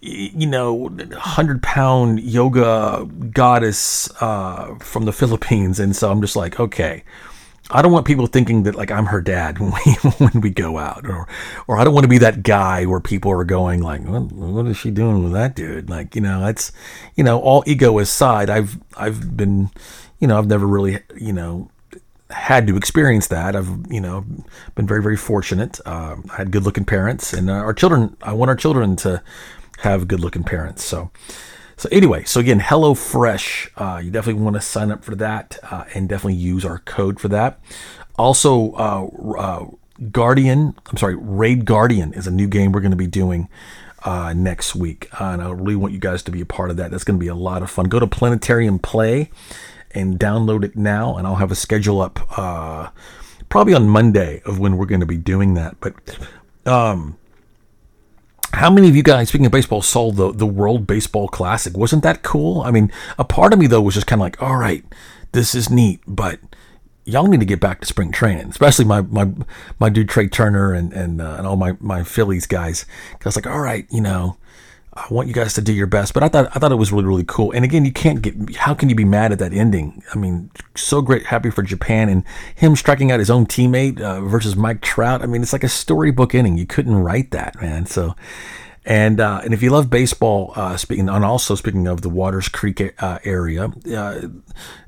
you 0.00 0.46
know, 0.46 0.88
hundred 1.18 1.62
pound 1.62 2.20
yoga 2.20 3.06
goddess, 3.30 4.10
uh, 4.22 4.74
from 4.76 5.04
the 5.04 5.12
Philippines. 5.12 5.78
And 5.78 5.94
so 5.94 6.10
I'm 6.10 6.22
just 6.22 6.34
like, 6.34 6.58
okay, 6.58 7.04
I 7.70 7.82
don't 7.82 7.92
want 7.92 8.06
people 8.06 8.26
thinking 8.26 8.62
that 8.62 8.74
like 8.74 8.90
I'm 8.90 9.06
her 9.06 9.20
dad 9.20 9.58
when 9.60 9.72
we 9.72 9.92
when 10.18 10.40
we 10.40 10.50
go 10.50 10.78
out, 10.78 11.06
or 11.06 11.26
or 11.66 11.78
I 11.78 11.84
don't 11.84 11.94
want 11.94 12.04
to 12.04 12.08
be 12.08 12.18
that 12.18 12.42
guy 12.42 12.86
where 12.86 13.00
people 13.00 13.30
are 13.32 13.44
going 13.44 13.82
like, 13.82 14.02
what, 14.04 14.32
what 14.32 14.66
is 14.66 14.76
she 14.76 14.90
doing 14.90 15.24
with 15.24 15.32
that 15.32 15.56
dude? 15.56 15.90
Like 15.90 16.14
you 16.14 16.20
know, 16.20 16.40
that's 16.40 16.72
you 17.16 17.24
know, 17.24 17.40
all 17.40 17.64
ego 17.66 17.98
aside, 17.98 18.50
I've 18.50 18.78
I've 18.96 19.36
been, 19.36 19.70
you 20.20 20.28
know, 20.28 20.38
I've 20.38 20.46
never 20.46 20.66
really 20.66 21.00
you 21.16 21.32
know 21.32 21.70
had 22.30 22.66
to 22.66 22.76
experience 22.76 23.28
that. 23.28 23.56
I've 23.56 23.70
you 23.90 24.00
know 24.00 24.24
been 24.74 24.86
very 24.86 25.02
very 25.02 25.16
fortunate. 25.16 25.80
Uh, 25.84 26.16
I 26.30 26.36
had 26.36 26.50
good 26.52 26.64
looking 26.64 26.84
parents, 26.84 27.32
and 27.32 27.50
our 27.50 27.74
children. 27.74 28.16
I 28.22 28.32
want 28.32 28.48
our 28.48 28.56
children 28.56 28.96
to 28.96 29.22
have 29.78 30.08
good 30.08 30.20
looking 30.20 30.44
parents. 30.44 30.84
So 30.84 31.10
so 31.76 31.88
anyway, 31.92 32.24
so 32.24 32.40
again, 32.40 32.60
HelloFresh, 32.60 33.70
uh, 33.76 33.98
you 33.98 34.10
definitely 34.10 34.42
want 34.42 34.56
to 34.56 34.62
sign 34.62 34.90
up 34.90 35.04
for 35.04 35.14
that 35.16 35.58
uh, 35.70 35.84
and 35.94 36.08
definitely 36.08 36.34
use 36.34 36.64
our 36.64 36.78
code 36.80 37.20
for 37.20 37.28
that. 37.28 37.60
Also, 38.18 38.72
uh, 38.72 39.06
uh 39.38 39.66
Guardian, 40.12 40.74
I'm 40.86 40.96
sorry, 40.98 41.16
Raid 41.16 41.64
Guardian 41.64 42.12
is 42.12 42.26
a 42.26 42.30
new 42.30 42.48
game 42.48 42.72
we're 42.72 42.80
going 42.80 42.90
to 42.90 42.96
be 42.98 43.06
doing 43.06 43.48
uh, 44.04 44.34
next 44.34 44.74
week, 44.74 45.08
uh, 45.18 45.24
and 45.24 45.42
I 45.42 45.50
really 45.50 45.76
want 45.76 45.94
you 45.94 45.98
guys 45.98 46.22
to 46.24 46.30
be 46.30 46.42
a 46.42 46.46
part 46.46 46.70
of 46.70 46.76
that. 46.76 46.90
That's 46.90 47.02
going 47.02 47.18
to 47.18 47.24
be 47.24 47.28
a 47.28 47.34
lot 47.34 47.62
of 47.62 47.70
fun. 47.70 47.86
Go 47.86 47.98
to 47.98 48.06
Plarium 48.06 48.78
Play 48.78 49.30
and 49.92 50.18
download 50.18 50.64
it 50.64 50.76
now, 50.76 51.16
and 51.16 51.26
I'll 51.26 51.36
have 51.36 51.50
a 51.50 51.54
schedule 51.54 52.02
up 52.02 52.16
probably 53.48 53.74
on 53.74 53.88
Monday 53.88 54.42
of 54.44 54.58
when 54.58 54.76
we're 54.76 54.86
going 54.86 55.00
to 55.00 55.06
be 55.06 55.16
doing 55.16 55.54
that. 55.54 55.76
But 55.80 55.94
um, 56.66 57.16
how 58.52 58.70
many 58.70 58.88
of 58.88 58.96
you 58.96 59.02
guys, 59.02 59.28
speaking 59.28 59.46
of 59.46 59.52
baseball, 59.52 59.82
saw 59.82 60.10
the, 60.10 60.32
the 60.32 60.46
World 60.46 60.86
Baseball 60.86 61.28
Classic? 61.28 61.76
Wasn't 61.76 62.02
that 62.02 62.22
cool? 62.22 62.62
I 62.62 62.70
mean, 62.70 62.90
a 63.18 63.24
part 63.24 63.52
of 63.52 63.58
me, 63.58 63.66
though, 63.66 63.82
was 63.82 63.94
just 63.94 64.06
kind 64.06 64.20
of 64.20 64.24
like, 64.24 64.40
all 64.42 64.56
right, 64.56 64.84
this 65.32 65.54
is 65.54 65.70
neat, 65.70 66.00
but 66.06 66.40
y'all 67.04 67.26
need 67.26 67.40
to 67.40 67.46
get 67.46 67.60
back 67.60 67.80
to 67.80 67.86
spring 67.86 68.10
training, 68.10 68.48
especially 68.48 68.84
my 68.84 69.00
my, 69.02 69.30
my 69.78 69.88
dude 69.88 70.08
Trea 70.08 70.28
Turner 70.28 70.72
and 70.72 70.92
and, 70.92 71.20
uh, 71.20 71.36
and 71.38 71.46
all 71.46 71.56
my, 71.56 71.76
my 71.80 72.02
Phillies 72.02 72.46
guys. 72.46 72.86
I 73.12 73.18
was 73.24 73.36
like, 73.36 73.46
all 73.46 73.60
right, 73.60 73.86
you 73.90 74.00
know, 74.00 74.36
I 74.96 75.06
want 75.10 75.28
you 75.28 75.34
guys 75.34 75.54
to 75.54 75.60
do 75.60 75.72
your 75.72 75.86
best. 75.86 76.14
But 76.14 76.22
I 76.22 76.28
thought 76.28 76.48
I 76.54 76.58
thought 76.58 76.72
it 76.72 76.76
was 76.76 76.92
really 76.92 77.04
really 77.04 77.24
cool. 77.26 77.52
And 77.52 77.64
again, 77.64 77.84
you 77.84 77.92
can't 77.92 78.22
get 78.22 78.56
how 78.56 78.74
can 78.74 78.88
you 78.88 78.94
be 78.94 79.04
mad 79.04 79.32
at 79.32 79.38
that 79.38 79.52
ending? 79.52 80.02
I 80.14 80.18
mean, 80.18 80.50
so 80.74 81.02
great, 81.02 81.26
happy 81.26 81.50
for 81.50 81.62
Japan 81.62 82.08
and 82.08 82.24
him 82.54 82.74
striking 82.76 83.12
out 83.12 83.18
his 83.18 83.30
own 83.30 83.46
teammate 83.46 84.00
uh, 84.00 84.20
versus 84.22 84.56
Mike 84.56 84.80
Trout. 84.80 85.22
I 85.22 85.26
mean, 85.26 85.42
it's 85.42 85.52
like 85.52 85.64
a 85.64 85.68
storybook 85.68 86.34
ending. 86.34 86.56
You 86.56 86.66
couldn't 86.66 86.96
write 86.96 87.30
that, 87.32 87.60
man. 87.60 87.86
So. 87.86 88.14
And 88.88 89.18
uh, 89.18 89.40
and 89.42 89.52
if 89.52 89.64
you 89.64 89.70
love 89.70 89.90
baseball, 89.90 90.52
uh, 90.54 90.76
speaking 90.76 91.08
and 91.08 91.24
also 91.24 91.56
speaking 91.56 91.88
of 91.88 92.02
the 92.02 92.08
Watters 92.08 92.48
Creek 92.48 92.94
uh, 93.02 93.18
area, 93.24 93.72
uh, 93.92 94.28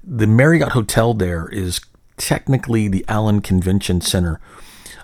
the 0.05 0.27
Marriott 0.29 0.69
Hotel 0.69 1.15
there 1.15 1.49
is 1.49 1.81
technically 2.17 2.87
the 2.87 3.05
Allen 3.09 3.41
Convention 3.41 4.01
Center 4.01 4.41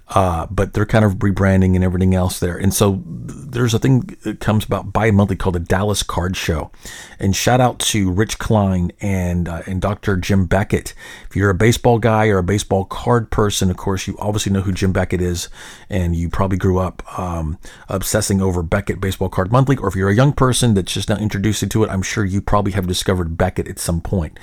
uh, 0.09 0.47
but 0.51 0.75
they're 0.75 0.85
kind 0.85 1.05
of 1.05 1.15
rebranding 1.17 1.75
and 1.75 1.83
everything 1.83 2.15
else 2.15 2.39
there. 2.39 2.59
And 2.59 2.75
so 2.75 3.03
there's 3.07 3.73
a 3.73 3.79
thing 3.79 4.17
that 4.23 4.39
comes 4.39 4.65
about 4.65 4.93
bi-monthly 4.93 5.37
called 5.37 5.55
the 5.55 5.61
Dallas 5.61 6.03
Card 6.03 6.37
Show. 6.37 6.71
And 7.19 7.35
shout 7.35 7.61
out 7.61 7.79
to 7.81 8.11
Rich 8.11 8.39
Klein 8.39 8.93
and 9.01 9.49
uh, 9.49 9.63
and 9.67 9.81
Dr. 9.81 10.17
Jim 10.17 10.45
Beckett. 10.45 10.93
If 11.31 11.37
you're 11.37 11.49
a 11.49 11.55
baseball 11.55 11.99
guy 11.99 12.27
or 12.27 12.39
a 12.39 12.43
baseball 12.43 12.85
card 12.85 13.31
person, 13.31 13.71
of 13.71 13.79
course, 13.79 14.07
you 14.07 14.17
obviously 14.19 14.53
know 14.53 14.61
who 14.61 14.73
Jim 14.73 14.93
Beckett 14.93 15.23
is, 15.23 15.49
and 15.89 16.15
you 16.15 16.29
probably 16.29 16.59
grew 16.59 16.79
up 16.79 17.03
um, 17.19 17.59
obsessing 17.89 18.43
over 18.43 18.63
Beckett 18.63 19.01
Baseball 19.01 19.31
Card 19.31 19.51
Monthly. 19.51 19.77
Or 19.79 19.89
if 19.89 19.95
you're 19.95 20.11
a 20.11 20.15
young 20.15 20.35
person 20.35 20.75
that's 20.75 20.93
just 20.93 21.09
now 21.09 21.17
introduced 21.17 21.69
to 21.71 21.85
it, 21.85 21.91
I'm 21.91 22.03
sure 22.03 22.25
you 22.25 22.43
probably 22.43 22.73
have 22.73 22.87
discovered 22.87 23.39
Beckett 23.39 23.69
at 23.69 23.79
some 23.79 24.03
point. 24.03 24.39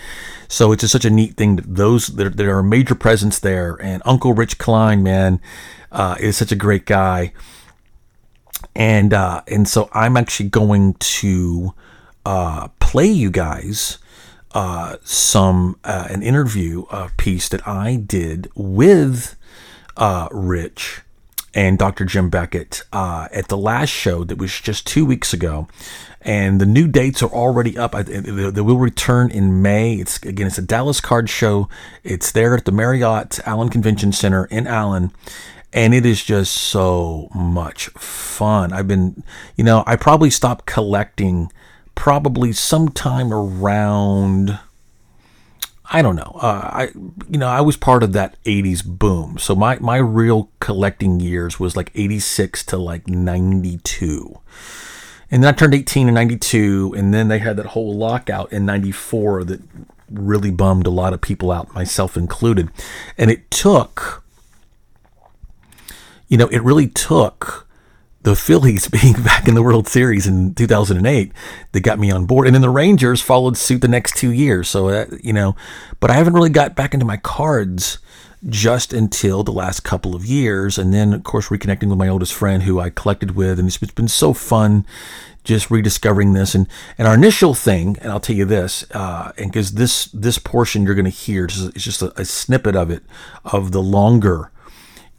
So 0.48 0.72
it's 0.72 0.82
just 0.82 0.94
such 0.94 1.06
a 1.06 1.10
neat 1.12 1.36
thing 1.38 1.58
that 1.58 1.76
those 1.76 2.08
that 2.08 2.38
there 2.38 2.56
are 2.56 2.60
a 2.60 2.64
major 2.64 2.96
presence 2.96 3.38
there. 3.38 3.78
And 3.82 4.02
Uncle 4.06 4.34
Rich 4.34 4.58
Klein, 4.58 5.04
man 5.04 5.40
uh, 5.92 6.16
is 6.20 6.38
such 6.38 6.52
a 6.52 6.56
great 6.56 6.86
guy. 6.86 7.34
And 8.76 9.14
uh, 9.14 9.42
and 9.48 9.68
so 9.68 9.90
I'm 9.94 10.16
actually 10.16 10.50
going 10.50 10.94
to 10.94 11.74
uh, 12.26 12.68
play 12.80 13.08
you 13.08 13.32
guys 13.32 13.98
uh, 14.54 14.98
some 15.04 15.80
uh, 15.84 16.08
an 16.10 16.22
interview 16.22 16.86
uh, 16.90 17.10
piece 17.18 17.50
that 17.50 17.68
I 17.68 17.96
did 17.96 18.50
with 18.56 19.36
Rich 20.32 21.02
and 21.54 21.78
Dr. 21.78 22.06
Jim 22.06 22.30
Beckett 22.30 22.84
uh, 22.94 23.28
at 23.32 23.48
the 23.48 23.58
last 23.58 23.90
show 23.90 24.24
that 24.24 24.38
was 24.38 24.60
just 24.60 24.88
two 24.88 25.06
weeks 25.06 25.34
ago. 25.34 25.68
And 26.22 26.62
the 26.62 26.66
new 26.66 26.88
dates 26.88 27.24
are 27.24 27.32
already 27.32 27.78
up. 27.78 27.94
They 27.94 28.62
will 28.62 28.78
return 28.78 29.32
in 29.32 29.62
May. 29.62 29.96
It's 29.96 30.18
again, 30.18 30.48
it's 30.48 30.60
a 30.60 30.62
Dallas 30.62 31.02
card 31.02 31.30
show. 31.30 31.68
It's 32.04 32.32
there 32.32 32.56
at 32.56 32.66
the 32.66 32.72
Marriott 32.72 33.40
Allen 33.46 33.70
Convention 33.70 34.12
Center 34.12 34.46
in 34.46 34.68
Allen, 34.68 35.12
and 35.74 35.96
it 35.96 36.06
is 36.06 36.24
just 36.24 36.54
so 36.54 37.28
much 37.34 37.88
fun. 37.90 38.72
I've 38.72 38.88
been, 38.88 39.24
you 39.56 39.64
know, 39.64 39.84
I 39.88 39.96
probably 39.96 40.30
stopped 40.30 40.68
collecting 40.68 41.52
probably 41.96 42.52
sometime 42.52 43.34
around. 43.34 44.60
I 45.94 46.02
don't 46.02 46.16
know. 46.16 46.40
Uh, 46.42 46.70
I 46.74 46.92
you 47.30 47.38
know 47.38 47.48
I 47.48 47.60
was 47.60 47.76
part 47.76 48.02
of 48.02 48.14
that 48.14 48.42
'80s 48.46 48.84
boom, 48.84 49.38
so 49.38 49.56
my 49.56 49.78
my 49.80 49.98
real 49.98 50.50
collecting 50.62 51.20
years 51.20 51.60
was 51.60 51.76
like 51.76 51.92
'86 51.94 52.64
to 52.68 52.78
like 52.78 53.08
'92, 53.10 54.40
and 55.30 55.44
then 55.44 55.54
I 55.54 55.58
turned 55.58 55.74
18 55.74 56.08
in 56.08 56.14
'92, 56.14 56.96
and 56.98 57.14
then 57.14 57.28
they 57.28 57.40
had 57.40 57.58
that 57.58 57.68
whole 57.68 57.94
lockout 57.94 58.54
in 58.54 58.66
'94 58.66 59.44
that 59.44 59.62
really 60.10 60.50
bummed 60.50 60.88
a 60.88 60.92
lot 60.92 61.12
of 61.12 61.20
people 61.20 61.52
out, 61.52 61.74
myself 61.76 62.16
included, 62.16 62.70
and 63.18 63.30
it 63.30 63.52
took, 63.52 64.24
you 66.30 66.38
know, 66.38 66.48
it 66.48 66.64
really 66.64 66.88
took 66.88 67.68
the 68.24 68.36
Phillies 68.36 68.88
being 69.02 69.14
back 69.14 69.48
in 69.48 69.56
the 69.56 69.64
World 69.64 69.88
Series 69.88 70.28
in 70.28 70.54
2008 70.54 71.32
that 71.72 71.80
got 71.82 72.00
me 72.00 72.12
on 72.12 72.26
board. 72.26 72.48
And 72.48 72.56
then 72.56 72.62
the 72.62 72.70
Rangers 72.70 73.22
followed 73.22 73.58
suit 73.58 73.82
the 73.82 73.88
next 73.88 74.16
two 74.16 74.32
years. 74.32 74.70
So, 74.70 74.90
uh, 74.90 75.06
you 75.22 75.34
know, 75.34 75.56
but 76.00 76.12
I 76.12 76.14
haven't 76.14 76.34
really 76.34 76.50
got 76.50 76.76
back 76.76 76.94
into 76.94 77.06
my 77.06 77.18
cards 77.18 78.00
just 78.50 78.92
until 78.92 79.44
the 79.44 79.52
last 79.52 79.82
couple 79.82 80.16
of 80.16 80.26
years. 80.26 80.78
And 80.78 80.94
then, 80.94 81.14
of 81.14 81.24
course, 81.24 81.50
reconnecting 81.50 81.90
with 81.90 81.98
my 81.98 82.08
oldest 82.08 82.34
friend 82.34 82.64
who 82.64 82.80
I 82.80 82.90
collected 82.90 83.32
with. 83.36 83.60
And 83.60 83.68
it's 83.68 83.78
been 83.78 84.08
so 84.08 84.34
fun 84.34 84.86
just 85.44 85.72
rediscovering 85.72 86.34
this. 86.34 86.56
And, 86.56 86.68
and 86.98 87.08
our 87.08 87.16
initial 87.16 87.54
thing, 87.54 87.98
and 88.02 88.12
I'll 88.12 88.20
tell 88.20 88.36
you 88.36 88.46
this, 88.46 88.86
uh, 88.92 89.32
and 89.38 89.52
because 89.52 89.74
this, 89.74 90.06
this 90.06 90.38
portion 90.38 90.84
you're 90.84 90.96
going 90.96 91.06
to 91.06 91.12
hear 91.12 91.46
is 91.46 91.72
just 91.74 92.02
a, 92.02 92.20
a 92.20 92.26
snippet 92.26 92.76
of 92.76 92.92
it, 92.92 93.04
of 93.46 93.72
the 93.72 93.82
longer 93.82 94.52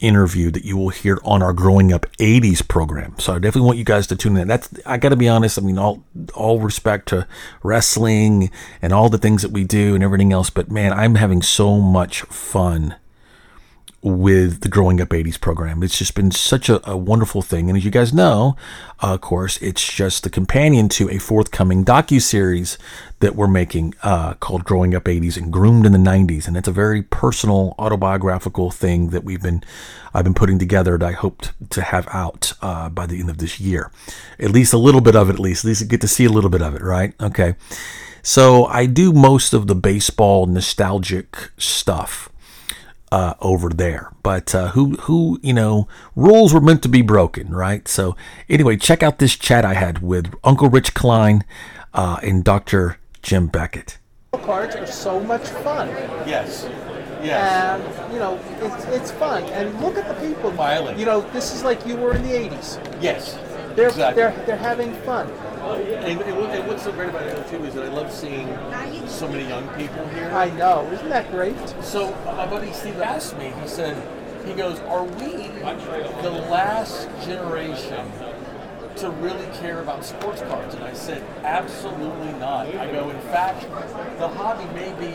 interview 0.03 0.51
that 0.51 0.65
you 0.65 0.77
will 0.77 0.91
hear 0.91 1.19
on 1.25 1.43
our 1.43 1.53
growing 1.53 1.93
up 1.93 2.07
80s 2.19 2.67
program. 2.67 3.15
So 3.19 3.35
i 3.35 3.39
definitely 3.39 3.67
want 3.67 3.79
you 3.79 3.85
guys 3.85 4.07
to 4.09 4.17
tune 4.17 4.37
in. 4.37 4.49
That's 4.49 4.69
i 4.85 4.97
gotta 4.99 5.17
be 5.17 5.29
honest 5.29 5.59
i 5.59 5.63
mean 5.63 5.79
all 5.79 6.05
all 6.35 6.61
respect 6.61 7.09
to 7.09 7.27
wrestling 7.63 8.51
and 8.81 8.93
all 8.93 9.09
the 9.09 9.19
things 9.19 9.43
that 9.43 9.51
we 9.51 9.65
do 9.65 9.95
and 9.95 10.03
everything 10.03 10.33
else 10.33 10.51
but 10.51 10.71
man 10.71 10.93
i'm 10.93 11.17
having 11.17 11.43
so 11.43 11.79
much 11.79 12.23
fun 12.23 12.95
with 14.03 14.61
the 14.61 14.69
growing 14.69 15.01
up 15.01 15.11
80s 15.11 15.41
program. 15.41 15.83
It's 15.83 15.97
just 15.97 16.15
been 16.15 16.31
such 16.33 16.69
a, 16.69 16.89
a 16.89 16.97
wonderful 16.97 17.41
thing. 17.41 17.69
And 17.69 17.77
as 17.77 17.85
you 17.85 17.91
guys 17.91 18.13
know 18.13 18.57
uh, 19.03 19.15
of 19.15 19.21
course 19.21 19.59
it's 19.59 19.93
just 19.93 20.23
the 20.23 20.31
companion 20.31 20.89
to 20.89 21.11
a 21.11 21.19
forthcoming 21.19 21.85
docu-series 21.85 22.79
that 23.21 23.35
we're 23.35 23.49
making 23.49 23.95
uh, 24.03 24.35
called 24.35 24.65
growing 24.65 24.95
up 24.95 25.05
80s 25.05 25.37
and 25.37 25.53
groomed 25.53 25.87
in 25.87 25.93
the 25.93 25.99
90s 25.99 26.47
and 26.47 26.57
it's 26.57 26.69
a 26.69 26.73
very 26.73 27.03
personal 27.03 27.75
autobiographical 27.79 28.71
thing 28.71 29.11
that 29.11 29.25
we've 29.25 29.43
been 29.43 29.63
i've 30.15 30.25
been 30.25 30.35
putting 30.35 30.59
together 30.59 30.99
that 30.99 31.09
i 31.09 31.13
hope 31.13 31.43
to 31.71 31.83
have 31.83 32.07
out 32.13 32.53
uh, 32.63 32.89
by 32.89 33.07
the 33.07 33.21
end 33.21 33.31
of 33.31 33.39
this 33.39 33.59
year. 33.59 33.91
At 34.39 34.51
least 34.51 34.73
a 34.73 34.79
little 34.79 35.01
bit 35.01 35.17
of 35.17 35.29
it 35.29 35.35
at 35.35 35.39
least. 35.39 35.65
At 35.65 35.69
least 35.69 35.89
get 35.89 36.01
to 36.01 36.09
see 36.09 36.25
a 36.25 36.31
little 36.31 36.51
bit 36.51 36.63
of 36.63 36.75
it 36.75 36.83
right? 36.83 37.15
Okay. 37.21 37.55
So 38.23 38.67
i 38.67 38.87
do 38.87 39.13
most 39.13 39.53
of 39.53 39.67
the 39.67 39.75
baseball 39.75 40.47
nostalgic 40.47 41.51
stuff 41.59 42.29
uh, 43.13 43.35
over 43.41 43.69
there. 43.69 44.11
But 44.23 44.55
uh, 44.55 44.69
who 44.69 44.95
who 45.03 45.39
you 45.43 45.53
know 45.53 45.87
rules 46.17 46.55
were 46.55 46.63
meant 46.63 46.83
to 46.83 46.89
be 46.89 47.03
broken, 47.03 47.55
right? 47.55 47.87
So 47.87 48.17
anyway, 48.49 48.77
check 48.79 49.03
out 49.03 49.19
this 49.19 49.37
chat 49.37 49.65
I 49.67 49.75
had 49.75 50.01
with 50.01 50.35
Uncle 50.43 50.71
Rich 50.71 50.95
Klein 50.95 51.45
uh, 51.93 52.17
and 52.23 52.43
Dr. 52.43 52.99
Jim 53.21 53.49
Beckett. 53.49 53.99
cards 54.33 54.75
are 54.75 54.87
so 54.87 55.21
much 55.21 55.47
fun. 55.63 55.89
Yes. 56.27 56.67
Yes. 57.23 57.81
And 57.81 58.13
you 58.13 58.19
know, 58.19 58.41
it's 58.63 58.85
it's 58.87 59.11
fun. 59.13 59.45
And 59.45 59.79
look 59.83 59.99
at 59.99 60.09
the 60.09 60.27
people. 60.27 60.51
Smiling. 60.55 60.99
You 60.99 61.05
know, 61.05 61.21
this 61.33 61.55
is 61.55 61.63
like 61.63 61.87
you 61.87 61.97
were 61.97 62.15
in 62.15 62.23
the 62.23 62.33
'80s. 62.33 62.81
yes. 63.03 63.39
They're 63.77 63.89
exactly. 63.89 64.23
they're 64.23 64.47
they're 64.47 64.57
having 64.57 64.95
fun. 65.03 65.31
And, 65.71 66.21
and, 66.21 66.69
what's 66.69 66.83
so 66.83 66.93
great 66.93 67.09
about 67.11 67.23
it 67.27 67.49
too 67.49 67.65
is 67.65 67.75
that 67.75 67.85
I 67.85 67.89
love 67.89 68.13
seeing 68.13 68.47
so 69.09 69.29
many 69.29 69.49
young 69.49 69.69
people 69.77 70.07
here. 70.09 70.31
I 70.31 70.51
know. 70.51 70.89
Isn't 70.93 71.09
that 71.09 71.31
great? 71.31 71.57
So 71.83 72.11
my 72.27 72.47
buddy 72.47 72.73
Steve 72.73 73.01
asked 73.01 73.39
me. 73.39 73.53
He 73.63 73.69
said, 73.69 73.97
he 74.47 74.55
goes, 74.55 74.81
"Are 74.81 75.05
we 75.05 75.49
the 76.23 76.31
last 76.51 77.09
generation 77.25 78.11
to 78.97 79.11
really 79.11 79.47
care 79.59 79.81
about 79.81 80.05
sports 80.05 80.41
cards?" 80.43 80.75
And 80.75 80.83
I 80.85 80.93
said, 80.95 81.23
"Absolutely 81.45 82.33
not." 82.41 82.67
I 82.75 82.91
go, 82.91 83.09
"In 83.11 83.21
fact, 83.21 83.63
the 84.19 84.29
hobby 84.29 84.65
may 84.75 84.93
be." 84.99 85.15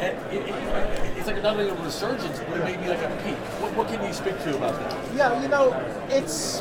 It, 0.00 0.16
it, 0.32 0.48
it- 0.48 1.16
it's 1.16 1.26
like 1.32 1.42
not 1.42 1.56
only 1.56 1.70
a 1.70 1.74
resurgence, 1.82 2.38
but 2.50 2.58
it 2.60 2.64
may 2.64 2.76
be 2.76 2.88
like 2.88 3.00
a 3.00 3.08
peak. 3.24 3.36
What, 3.62 3.74
what 3.76 3.88
can 3.88 4.04
you 4.06 4.12
speak 4.12 4.38
to 4.42 4.54
about 4.56 4.78
that? 4.78 5.14
Yeah. 5.16 5.40
You 5.40 5.48
know, 5.48 5.72
it's 6.10 6.60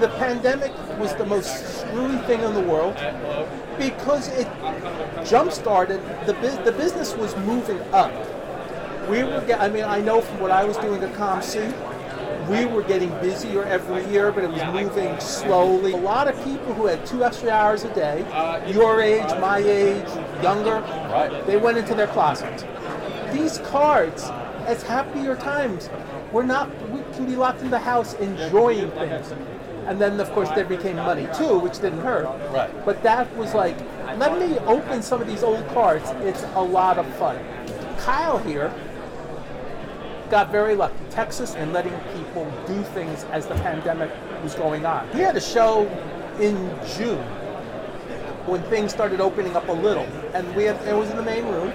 the 0.00 0.08
pandemic 0.18 0.72
was 0.98 1.14
the 1.14 1.24
most 1.24 1.80
screwy 1.80 2.18
thing 2.26 2.40
in 2.42 2.54
the 2.54 2.60
world 2.60 2.94
because 3.78 4.28
it 4.28 4.48
jump 5.24 5.52
started 5.52 6.00
the 6.26 6.32
the 6.64 6.72
business 6.72 7.14
was 7.14 7.36
moving 7.38 7.80
up. 7.92 8.12
We 9.08 9.22
were. 9.22 9.42
Get, 9.46 9.60
I 9.60 9.68
mean, 9.68 9.84
I 9.84 10.00
know 10.00 10.20
from 10.20 10.40
what 10.40 10.50
I 10.50 10.64
was 10.64 10.76
doing 10.78 11.02
at 11.02 11.12
ComC, 11.14 11.72
we 12.48 12.64
were 12.64 12.82
getting 12.82 13.10
busier 13.20 13.64
every 13.64 14.04
year, 14.12 14.32
but 14.32 14.44
it 14.44 14.50
was 14.50 14.64
moving 14.72 15.18
slowly. 15.20 15.92
A 15.92 15.96
lot 15.96 16.28
of 16.28 16.36
people 16.44 16.74
who 16.74 16.86
had 16.86 17.04
two 17.06 17.24
extra 17.24 17.50
hours 17.50 17.84
a 17.84 17.94
day, 17.94 18.20
your 18.72 19.00
age, 19.00 19.28
my 19.40 19.58
age, 19.58 20.08
younger, 20.42 20.80
they 21.46 21.56
went 21.56 21.78
into 21.78 21.94
their 21.94 22.08
closets. 22.08 22.64
These 23.32 23.58
cards, 23.70 24.24
as 24.66 24.82
happier 24.82 25.36
times, 25.36 25.88
we're 26.32 26.42
not. 26.42 26.68
We 26.90 27.00
can 27.14 27.26
be 27.26 27.36
locked 27.36 27.62
in 27.62 27.70
the 27.70 27.78
house 27.78 28.14
enjoying 28.14 28.90
things. 28.92 29.32
And 29.86 30.00
then, 30.00 30.18
of 30.20 30.30
course, 30.32 30.48
there 30.50 30.64
became 30.64 30.96
money 30.96 31.28
too, 31.36 31.58
which 31.58 31.80
didn't 31.80 32.00
hurt. 32.00 32.26
Right. 32.52 32.84
But 32.84 33.02
that 33.02 33.34
was 33.36 33.54
like, 33.54 33.78
let 34.18 34.38
me 34.38 34.58
open 34.60 35.02
some 35.02 35.20
of 35.20 35.26
these 35.26 35.42
old 35.42 35.66
cards. 35.68 36.10
It's 36.20 36.42
a 36.54 36.62
lot 36.62 36.98
of 36.98 37.06
fun. 37.16 37.38
Kyle 37.98 38.38
here 38.38 38.72
got 40.28 40.50
very 40.50 40.74
lucky. 40.74 40.96
Texas 41.10 41.54
and 41.54 41.72
letting 41.72 41.96
people 42.14 42.52
do 42.66 42.82
things 42.82 43.24
as 43.24 43.46
the 43.46 43.54
pandemic 43.56 44.10
was 44.42 44.54
going 44.54 44.84
on. 44.84 45.08
He 45.10 45.20
had 45.20 45.36
a 45.36 45.40
show 45.40 45.86
in 46.40 46.56
June 46.96 47.24
when 48.46 48.62
things 48.64 48.92
started 48.92 49.20
opening 49.20 49.56
up 49.56 49.68
a 49.68 49.72
little, 49.72 50.06
and 50.34 50.54
we 50.54 50.64
had, 50.64 50.76
it 50.86 50.96
was 50.96 51.10
in 51.10 51.16
the 51.16 51.22
main 51.22 51.44
room, 51.46 51.68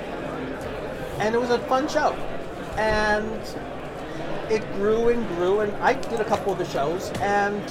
and 1.19 1.35
it 1.35 1.37
was 1.37 1.49
a 1.49 1.59
fun 1.59 1.87
show, 1.87 2.13
and 2.77 3.41
it 4.49 4.65
grew 4.73 5.09
and 5.09 5.27
grew, 5.35 5.61
and 5.61 5.73
I 5.83 5.93
did 5.93 6.19
a 6.19 6.25
couple 6.25 6.53
of 6.53 6.57
the 6.57 6.65
shows, 6.65 7.09
and 7.19 7.61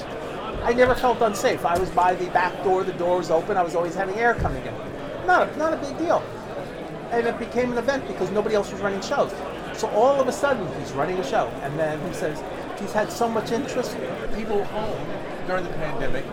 I 0.62 0.72
never 0.74 0.94
felt 0.94 1.20
unsafe. 1.22 1.64
I 1.64 1.78
was 1.78 1.90
by 1.90 2.14
the 2.14 2.26
back 2.30 2.62
door, 2.62 2.84
the 2.84 2.92
door 2.92 3.18
was 3.18 3.30
open, 3.30 3.56
I 3.56 3.62
was 3.62 3.74
always 3.74 3.94
having 3.94 4.14
air 4.16 4.34
coming 4.34 4.64
in. 4.64 4.74
Not 5.26 5.48
a, 5.48 5.56
not 5.56 5.72
a 5.72 5.76
big 5.76 5.96
deal. 5.98 6.22
And 7.10 7.26
it 7.26 7.38
became 7.38 7.72
an 7.72 7.78
event 7.78 8.06
because 8.06 8.30
nobody 8.30 8.54
else 8.54 8.70
was 8.70 8.80
running 8.80 9.00
shows. 9.00 9.32
So 9.72 9.88
all 9.88 10.20
of 10.20 10.28
a 10.28 10.32
sudden, 10.32 10.66
he's 10.78 10.92
running 10.92 11.18
a 11.18 11.24
show, 11.26 11.48
and 11.62 11.78
then 11.78 11.98
he 12.06 12.12
says 12.12 12.42
he's 12.78 12.92
had 12.92 13.10
so 13.10 13.28
much 13.28 13.50
interest. 13.50 13.96
people 14.36 14.62
home 14.64 15.06
during 15.46 15.64
the 15.64 15.70
pandemic. 15.70 16.24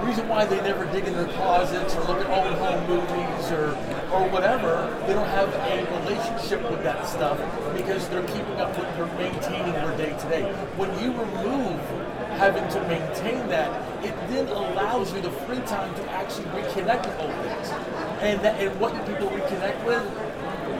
The 0.00 0.06
reason 0.06 0.28
why 0.28 0.46
they 0.46 0.56
never 0.62 0.86
dig 0.86 1.04
in 1.04 1.12
their 1.12 1.28
closets 1.28 1.94
or 1.94 2.00
look 2.04 2.24
at 2.24 2.30
old 2.30 2.58
home 2.58 2.86
movies 2.88 3.52
or 3.52 3.76
or 4.10 4.28
whatever, 4.30 4.88
they 5.06 5.12
don't 5.12 5.28
have 5.28 5.48
a 5.54 6.00
relationship 6.00 6.68
with 6.70 6.82
that 6.82 7.06
stuff 7.06 7.38
because 7.76 8.08
they're 8.08 8.26
keeping 8.26 8.56
up 8.56 8.76
with 8.76 9.18
maintaining 9.18 9.72
their 9.72 9.96
day 9.96 10.16
to 10.18 10.28
day. 10.28 10.42
When 10.76 10.90
you 10.98 11.12
remove 11.12 11.78
having 12.40 12.66
to 12.72 12.80
maintain 12.88 13.46
that, 13.48 13.68
it 14.02 14.14
then 14.30 14.48
allows 14.48 15.12
you 15.12 15.20
the 15.20 15.30
free 15.44 15.60
time 15.66 15.94
to 15.94 16.10
actually 16.10 16.46
reconnect 16.46 17.04
with 17.06 17.20
old 17.20 17.34
things. 17.44 17.68
And 18.22 18.40
that 18.40 18.58
and 18.60 18.80
what 18.80 18.94
do 18.94 19.12
people 19.12 19.28
reconnect 19.28 19.84
with? 19.84 20.02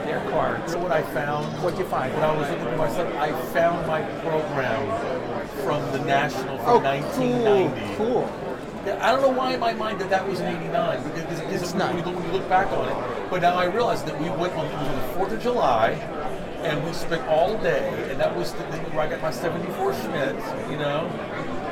Their 0.05 0.19
cards. 0.31 0.73
You 0.73 0.79
know 0.79 0.83
what 0.85 0.91
I 0.91 1.03
found? 1.13 1.45
What'd 1.63 1.77
you 1.77 1.85
find? 1.85 2.11
When 2.15 2.23
I 2.23 2.35
was 2.35 2.49
looking 2.49 2.65
for 2.65 2.75
my 2.77 2.89
stuff, 2.89 3.13
I 3.15 3.31
found 3.53 3.85
my 3.85 4.01
program 4.25 4.81
from 5.63 5.79
the 5.91 5.99
National 6.03 6.57
from 6.57 6.67
Oh, 6.67 6.79
1990. 6.79 7.95
cool, 7.95 8.23
cool. 8.25 8.47
Yeah, 8.87 8.97
I 9.07 9.11
don't 9.11 9.21
know 9.21 9.29
why 9.29 9.53
in 9.53 9.59
my 9.59 9.73
mind 9.73 10.01
that 10.01 10.09
that 10.09 10.27
was 10.27 10.39
in 10.39 10.47
'89 10.47 11.03
because, 11.03 11.21
because 11.21 11.39
It's 11.53 11.63
it's 11.63 11.73
not. 11.75 11.93
when, 11.93 11.99
you 11.99 12.05
look, 12.05 12.15
when 12.15 12.25
you 12.25 12.31
look 12.39 12.49
back 12.49 12.71
on 12.71 12.89
it. 12.89 13.29
But 13.29 13.43
now 13.43 13.53
I 13.53 13.65
realize 13.65 14.01
that 14.05 14.19
we 14.19 14.27
went 14.31 14.53
on, 14.53 14.65
on 14.65 14.95
the 14.95 15.07
Fourth 15.13 15.31
of 15.31 15.39
July, 15.39 15.91
and 16.63 16.83
we 16.83 16.91
spent 16.93 17.21
all 17.27 17.55
day, 17.59 18.07
and 18.09 18.19
that 18.19 18.35
was 18.35 18.53
the, 18.53 18.63
the, 18.63 18.77
where 18.89 19.01
I 19.05 19.07
got 19.07 19.21
my 19.21 19.29
'74 19.29 19.93
Schmidt, 19.93 20.35
you 20.71 20.77
know, 20.77 21.07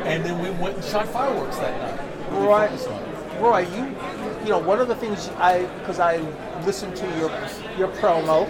and 0.10 0.26
then 0.26 0.41
we 0.41 0.50
went 0.62 0.76
and 0.76 0.84
shot 0.86 1.08
fireworks 1.08 1.58
that 1.58 1.98
night. 1.98 2.32
We 2.32 2.38
Roy, 2.45 2.67
focused 2.67 2.88
on 2.89 3.02
it. 3.04 3.41
Roy, 3.41 3.60
you 3.76 3.95
you 4.43 4.50
know, 4.50 4.60
one 4.60 4.80
of 4.80 4.88
the 4.88 4.95
things 4.95 5.30
I, 5.38 5.63
because 5.80 6.00
I 6.00 6.17
listened 6.65 6.95
to 6.98 7.06
your 7.17 7.30
your 7.78 7.88
promo, 8.00 8.48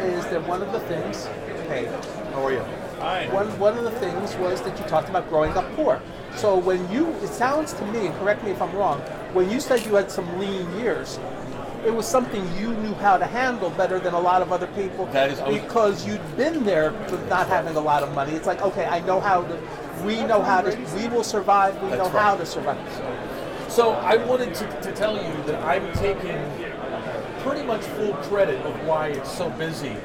is 0.00 0.24
that 0.26 0.46
one 0.46 0.62
of 0.62 0.72
the 0.72 0.80
things, 0.80 1.26
hey, 1.68 1.86
how 2.32 2.46
are 2.46 2.52
you? 2.52 2.64
Hi. 3.00 3.28
One 3.32 3.46
one 3.58 3.76
of 3.76 3.84
the 3.84 3.90
things 3.92 4.34
was 4.36 4.60
that 4.62 4.78
you 4.78 4.84
talked 4.86 5.08
about 5.08 5.28
growing 5.28 5.52
up 5.52 5.70
poor. 5.76 6.00
So 6.36 6.56
when 6.58 6.90
you, 6.90 7.10
it 7.22 7.28
sounds 7.28 7.72
to 7.74 7.86
me, 7.86 8.06
and 8.06 8.14
correct 8.18 8.42
me 8.44 8.50
if 8.50 8.60
I'm 8.60 8.74
wrong, 8.74 8.98
when 9.34 9.50
you 9.50 9.60
said 9.60 9.84
you 9.86 9.94
had 9.94 10.10
some 10.10 10.38
lean 10.38 10.70
years, 10.78 11.18
it 11.86 11.94
was 11.94 12.06
something 12.08 12.42
you 12.56 12.72
knew 12.74 12.94
how 12.94 13.16
to 13.18 13.26
handle 13.26 13.70
better 13.70 13.98
than 14.00 14.14
a 14.14 14.18
lot 14.20 14.42
of 14.42 14.50
other 14.52 14.66
people 14.68 15.06
That 15.06 15.30
is- 15.30 15.38
I 15.38 15.48
was- 15.48 15.60
because 15.60 16.06
you'd 16.06 16.36
been 16.36 16.64
there 16.64 16.90
with 17.10 17.28
not 17.28 17.46
having 17.46 17.76
a 17.76 17.80
lot 17.80 18.02
of 18.02 18.12
money. 18.14 18.32
It's 18.32 18.46
like, 18.46 18.62
okay, 18.62 18.86
I 18.86 19.00
know 19.00 19.20
how 19.20 19.42
to, 19.42 19.58
we 20.04 20.22
know 20.24 20.42
how 20.42 20.60
to, 20.60 20.76
we 20.96 21.08
will 21.08 21.24
survive, 21.24 21.80
we 21.82 21.90
know 21.90 22.08
how 22.08 22.36
to 22.36 22.44
survive. 22.46 22.78
So 23.68 23.92
I 23.92 24.16
wanted 24.16 24.54
to, 24.54 24.80
to 24.82 24.92
tell 24.92 25.16
you 25.16 25.42
that 25.44 25.62
I'm 25.64 25.92
taking 25.94 26.38
pretty 27.40 27.64
much 27.66 27.82
full 27.82 28.14
credit 28.14 28.64
of 28.64 28.86
why 28.86 29.08
it's 29.08 29.30
so 29.32 29.50
busy 29.50 29.96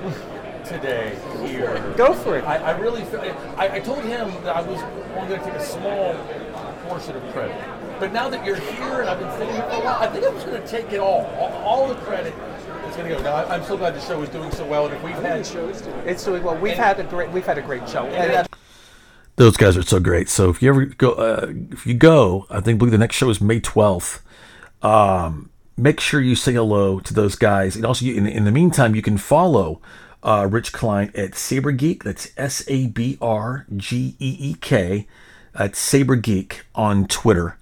today 0.65 1.17
here. 1.45 1.93
Go 1.97 2.13
for 2.13 2.38
it. 2.38 2.43
I, 2.45 2.57
I 2.57 2.77
really 2.77 3.03
feel. 3.05 3.21
I, 3.57 3.75
I 3.75 3.79
told 3.79 4.03
him 4.03 4.29
that 4.43 4.55
I 4.55 4.62
was 4.62 4.81
only 5.15 5.29
going 5.29 5.39
to 5.39 5.45
take 5.45 5.55
a 5.55 5.63
small 5.65 6.13
portion 6.88 7.15
of 7.15 7.23
credit. 7.33 7.55
But 7.99 8.13
now 8.13 8.29
that 8.29 8.45
you're 8.45 8.55
here 8.55 9.01
and 9.01 9.09
I've 9.09 9.19
been 9.19 9.31
sitting 9.31 9.53
here 9.53 9.63
for 9.63 9.69
a 9.75 9.79
while, 9.81 10.01
I 10.01 10.07
think 10.07 10.25
I'm 10.25 10.33
just 10.33 10.45
going 10.47 10.62
to 10.62 10.67
take 10.67 10.91
it 10.91 10.99
all. 10.99 11.25
All, 11.38 11.51
all 11.63 11.88
the 11.88 11.95
credit 11.95 12.33
is 12.88 12.95
going 12.95 13.09
to 13.09 13.15
go. 13.15 13.21
Now 13.21 13.35
I'm 13.45 13.63
so 13.63 13.77
glad 13.77 13.93
the 13.93 14.01
show 14.01 14.21
is 14.21 14.29
doing 14.29 14.51
so 14.51 14.65
well, 14.65 14.85
and 14.85 14.95
if 14.95 15.03
we've 15.03 15.13
had 15.15 15.39
the 15.39 15.43
show 15.43 15.67
is 15.67 15.81
doing 15.81 15.99
It's 16.05 16.23
doing 16.23 16.43
well. 16.43 16.55
We've 16.57 16.73
And- 16.73 16.81
had 16.81 16.99
a 16.99 17.03
great, 17.03 17.29
we've 17.31 17.45
had 17.45 17.57
a 17.57 17.62
great 17.62 17.88
show. 17.88 18.05
Those 19.39 19.56
guys 19.56 19.78
are 19.78 19.84
so 19.84 20.02
great. 20.02 20.28
So 20.28 20.49
if 20.49 20.62
you 20.62 20.67
ever 20.67 20.84
go, 20.84 21.13
uh, 21.13 21.54
if 21.71 21.88
you 21.88 21.93
go, 21.93 22.45
I 22.49 22.60
think 22.60 22.78
believe 22.78 22.91
the 22.91 22.97
next 22.97 23.15
show 23.15 23.30
is 23.30 23.39
May 23.39 23.62
twelfth. 23.62 24.21
Um, 24.82 25.49
make 25.78 26.02
sure 26.02 26.19
you 26.19 26.36
say 26.36 26.52
hello 26.52 26.99
to 26.99 27.13
those 27.13 27.36
guys, 27.36 27.78
and 27.78 27.86
also 27.86 28.04
you, 28.04 28.15
in, 28.15 28.28
in 28.28 28.43
the 28.43 28.52
meantime, 28.52 28.95
you 28.95 29.02
can 29.02 29.17
follow 29.17 29.80
uh, 30.23 30.45
Rich 30.52 30.73
Klein 30.73 31.10
at 31.15 31.36
Saber 31.36 31.71
Geek. 31.71 32.04
That's 32.04 32.34
S 32.36 32.65
A 32.67 32.88
B 32.88 33.17
R 33.21 33.65
G 33.78 34.17
E 34.19 34.36
E 34.39 34.56
K. 34.60 35.08
At 35.56 35.73
Saber 35.78 36.17
Geek 36.17 36.65
on 36.75 37.08
Twitter, 37.08 37.58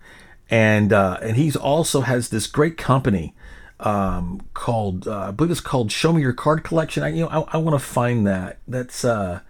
and 0.50 0.92
uh, 0.92 1.20
and 1.22 1.38
he's 1.38 1.56
also 1.56 2.02
has 2.02 2.30
this 2.30 2.48
great 2.48 2.76
company 2.78 3.36
um, 3.80 4.42
called 4.56 5.08
uh, 5.08 5.28
I 5.28 5.32
believe 5.32 5.52
it's 5.52 5.62
called 5.62 5.92
Show 5.92 6.12
Me 6.12 6.24
Your 6.24 6.34
Card 6.34 6.64
Collection. 6.64 7.04
I 7.04 7.10
you 7.10 7.22
know 7.22 7.30
I, 7.30 7.54
I 7.54 7.58
want 7.58 7.80
to 7.80 7.86
find 7.86 8.26
that. 8.26 8.58
That's 8.68 9.06
uh, 9.06 9.42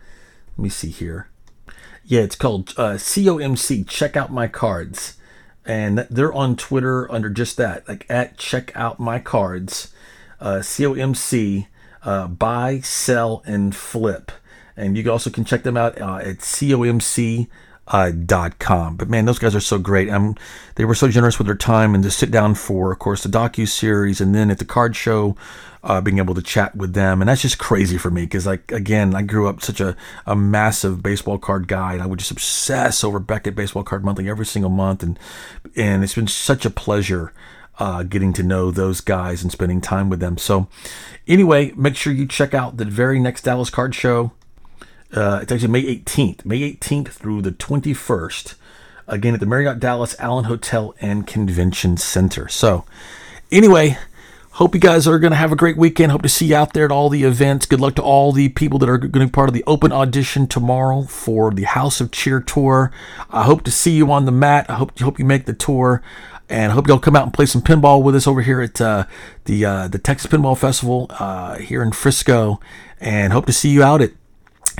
let 0.58 0.63
me 0.63 0.68
see 0.68 0.90
here. 0.90 1.30
Yeah, 2.10 2.22
it's 2.22 2.38
called 2.38 2.74
uh, 2.78 2.93
COMC. 2.93 3.86
Check 3.86 4.15
out 4.15 4.32
my 4.32 4.48
cards, 4.48 5.17
and 5.65 6.08
they're 6.10 6.32
on 6.32 6.56
Twitter 6.56 7.12
under 7.12 7.30
just 7.30 7.58
that, 7.58 7.86
like 7.86 8.06
at 8.10 8.38
Check 8.38 8.72
Out 8.76 8.98
My 8.98 9.20
Cards, 9.20 9.93
uh, 10.39 10.60
COMC. 10.60 11.67
Uh, 12.04 12.28
buy, 12.28 12.80
sell, 12.80 13.43
and 13.46 13.76
flip, 13.76 14.32
and 14.78 14.98
you 14.98 15.12
also 15.12 15.30
can 15.30 15.43
check 15.43 15.63
them 15.63 15.76
out 15.76 16.00
uh, 16.00 16.20
at 16.24 16.38
COMC. 16.38 17.48
Uh, 17.89 18.12
dot 18.12 18.60
com. 18.60 18.97
But 18.97 19.10
man, 19.10 19.23
those 19.23 19.39
guys 19.39 19.56
are 19.56 19.62
so 19.62 19.80
great. 19.80 20.10
Um, 20.10 20.36
they 20.76 20.84
were 20.84 20.93
so 20.93 21.08
generous 21.08 21.38
with 21.38 21.47
their 21.47 21.56
time 21.56 21.95
and 21.95 22.04
to 22.04 22.12
sit 22.12 22.32
down 22.32 22.56
for, 22.56 22.91
of 22.91 23.00
course, 23.00 23.23
the 23.23 23.30
docu 23.30 23.65
series, 23.65 24.19
and 24.19 24.36
then 24.36 24.52
at 24.52 24.60
the 24.60 24.65
card 24.65 24.93
show, 24.93 25.38
uh, 25.84 26.02
being 26.02 26.17
able 26.17 26.36
to 26.36 26.41
chat 26.41 26.76
with 26.76 26.93
them, 26.93 27.21
and 27.21 27.30
that's 27.30 27.43
just 27.43 27.58
crazy 27.58 27.97
for 27.97 28.12
me 28.12 28.23
because, 28.23 28.45
like, 28.45 28.73
again, 28.73 29.15
I 29.15 29.21
grew 29.21 29.47
up 29.47 29.62
such 29.62 29.80
a, 29.80 29.95
a 30.26 30.36
massive 30.36 31.02
baseball 31.02 31.38
card 31.38 31.69
guy, 31.69 31.93
and 31.93 32.02
I 32.02 32.08
would 32.08 32.19
just 32.19 32.32
obsess 32.32 33.06
over 33.06 33.19
Beckett 33.19 33.56
Baseball 33.56 33.86
Card 33.86 34.04
Monthly 34.04 34.30
every 34.30 34.45
single 34.45 34.69
month, 34.69 35.02
and 35.02 35.17
and 35.78 36.04
it's 36.04 36.15
been 36.15 36.28
such 36.28 36.65
a 36.65 36.69
pleasure 36.69 37.32
uh, 37.80 38.04
getting 38.04 38.34
to 38.34 38.43
know 38.43 38.69
those 38.69 39.00
guys 39.00 39.43
and 39.43 39.52
spending 39.52 39.80
time 39.80 40.10
with 40.10 40.19
them. 40.19 40.38
So, 40.38 40.67
anyway, 41.26 41.71
make 41.78 41.95
sure 41.95 42.12
you 42.12 42.28
check 42.28 42.54
out 42.54 42.76
the 42.76 42.84
very 42.84 43.17
next 43.17 43.43
Dallas 43.43 43.69
Card 43.69 43.95
Show. 43.95 44.34
Uh, 45.13 45.39
it's 45.41 45.52
actually 45.52 45.70
May 45.70 45.84
18th, 45.84 46.46
May 46.46 46.74
18th 46.74 47.10
through 47.10 47.41
the 47.41 47.52
21st. 47.52 48.56
Again 49.08 49.34
at 49.34 49.39
the 49.39 49.46
Marriott 49.46 49.80
Dallas 49.80 50.15
Allen 50.20 50.46
Hotel 50.46 50.93
and 51.00 51.26
Convention 51.26 51.96
Center. 51.96 52.50
So, 52.50 52.84
anyway, 53.50 53.98
hope 54.52 54.76
you 54.76 54.82
guys 54.82 55.08
are 55.08 55.17
going 55.17 55.32
to 55.32 55.38
have 55.38 55.54
a 55.54 55.56
great 55.56 55.78
weekend. 55.78 56.12
Hope 56.12 56.24
to 56.24 56.30
see 56.30 56.48
you 56.48 56.56
out 56.58 56.74
there 56.74 56.84
at 56.84 56.91
all 56.91 57.08
the 57.08 57.24
events. 57.24 57.65
Good 57.65 57.80
luck 57.80 57.96
to 57.96 58.04
all 58.04 58.34
the 58.34 58.50
people 58.50 58.80
that 58.80 58.89
are 58.89 58.98
going 58.98 59.12
to 59.12 59.28
be 59.28 59.32
part 59.32 59.48
of 59.48 59.54
the 59.54 59.63
open 59.65 59.93
audition 59.93 60.46
tomorrow 60.46 61.04
for 61.04 61.52
the 61.52 61.63
House 61.63 62.02
of 62.02 62.12
Cheer 62.12 62.41
tour. 62.41 62.91
I 63.30 63.43
hope 63.43 63.63
to 63.63 63.72
see 63.72 63.91
you 63.91 64.12
on 64.12 64.26
the 64.26 64.32
mat. 64.34 64.70
I 64.70 64.74
hope 64.74 65.00
hope 65.00 65.20
you 65.20 65.26
make 65.26 65.46
the 65.46 65.54
tour. 65.54 66.04
And 66.50 66.72
hope 66.72 66.88
y'all 66.88 67.00
come 67.00 67.15
out 67.15 67.24
and 67.24 67.34
play 67.34 67.46
some 67.46 67.62
pinball 67.62 68.02
with 68.02 68.15
us 68.15 68.26
over 68.26 68.41
here 68.41 68.62
at 68.62 68.80
uh, 68.82 69.06
the 69.46 69.65
uh, 69.65 69.88
the 69.88 70.00
Texas 70.00 70.32
Pinball 70.32 70.58
Festival 70.58 71.08
uh, 71.12 71.58
here 71.60 71.82
in 71.82 71.91
Frisco. 71.91 72.60
And 73.00 73.32
hope 73.32 73.46
to 73.46 73.54
see 73.54 73.70
you 73.70 73.84
out 73.84 74.02
at 74.02 74.12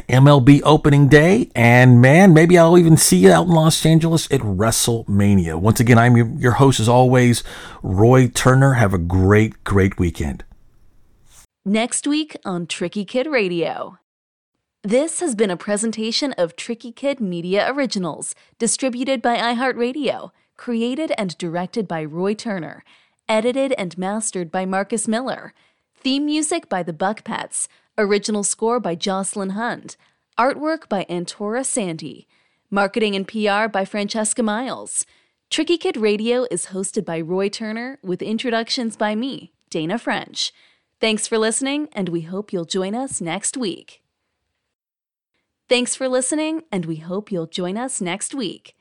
MLB 0.08 0.62
opening 0.64 1.08
day. 1.08 1.52
And 1.56 2.02
man, 2.02 2.34
maybe 2.34 2.58
I'll 2.58 2.78
even 2.78 2.98
see 2.98 3.18
you 3.18 3.32
out 3.32 3.48
in 3.48 3.54
Los 3.54 3.86
Angeles 3.86 4.32
at 4.32 4.42
WrestleMania. 4.42 5.60
Once 5.60 5.80
again, 5.80 5.98
I'm 5.98 6.16
your, 6.38 6.54
host 6.54 6.80
as 6.80 6.90
always, 6.90 7.44
Roy 7.84 8.28
Turner. 8.28 8.74
Have 8.74 8.94
a 8.94 8.98
great, 8.98 9.64
great 9.64 10.00
weekend. 10.00 10.44
Next 11.66 12.08
week 12.08 12.38
on 12.46 12.66
Tricky 12.68 13.04
Kid 13.04 13.28
Radio. 13.28 13.98
This 14.84 15.20
has 15.20 15.36
been 15.36 15.52
a 15.52 15.58
presentation 15.58 16.32
of 16.38 16.56
Tricky 16.56 16.94
Kid 16.94 17.20
Media 17.20 17.70
Originals, 17.70 18.34
distributed 18.58 19.22
by 19.22 19.36
iHeartRadio, 19.36 20.32
created 20.56 21.12
and 21.18 21.38
directed 21.38 21.88
by 21.88 22.06
Roy 22.06 22.34
Turner, 22.34 22.86
edited 23.28 23.74
and 23.74 23.98
mastered 23.98 24.50
by 24.50 24.66
Marcus 24.66 25.08
Miller. 25.08 25.54
Theme 25.94 26.26
music 26.26 26.70
by 26.70 26.84
the 26.84 26.94
Buck 26.94 27.26
Pets, 27.26 27.68
original 27.98 28.44
score 28.44 28.80
by 28.80 28.96
Jocelyn 28.96 29.52
Hunt, 29.52 29.98
artwork 30.38 30.88
by 30.88 31.06
Antora 31.10 31.66
Sandy, 31.66 32.28
marketing 32.70 33.16
and 33.16 33.28
PR 33.28 33.68
by 33.68 33.86
Francesca 33.86 34.44
Miles. 34.44 35.06
Tricky 35.50 35.78
Kid 35.78 35.98
Radio 35.98 36.46
is 36.52 36.68
hosted 36.68 37.06
by 37.06 37.20
Roy 37.20 37.50
Turner 37.50 37.98
with 38.04 38.22
introductions 38.22 38.96
by 38.96 39.16
me, 39.16 39.52
Dana 39.70 39.98
French. 39.98 40.54
Thanks 41.00 41.28
for 41.28 41.38
listening, 41.38 41.90
and 41.94 42.10
we 42.10 42.22
hope 42.22 42.54
you'll 42.54 42.66
join 42.66 42.94
us 42.94 43.20
next 43.20 43.58
week. 43.58 44.02
Thanks 45.68 45.96
for 45.96 46.08
listening, 46.08 46.64
and 46.72 46.86
we 46.86 46.98
hope 46.98 47.32
you'll 47.32 47.48
join 47.48 47.78
us 47.78 48.00
next 48.00 48.36
week. 48.36 48.77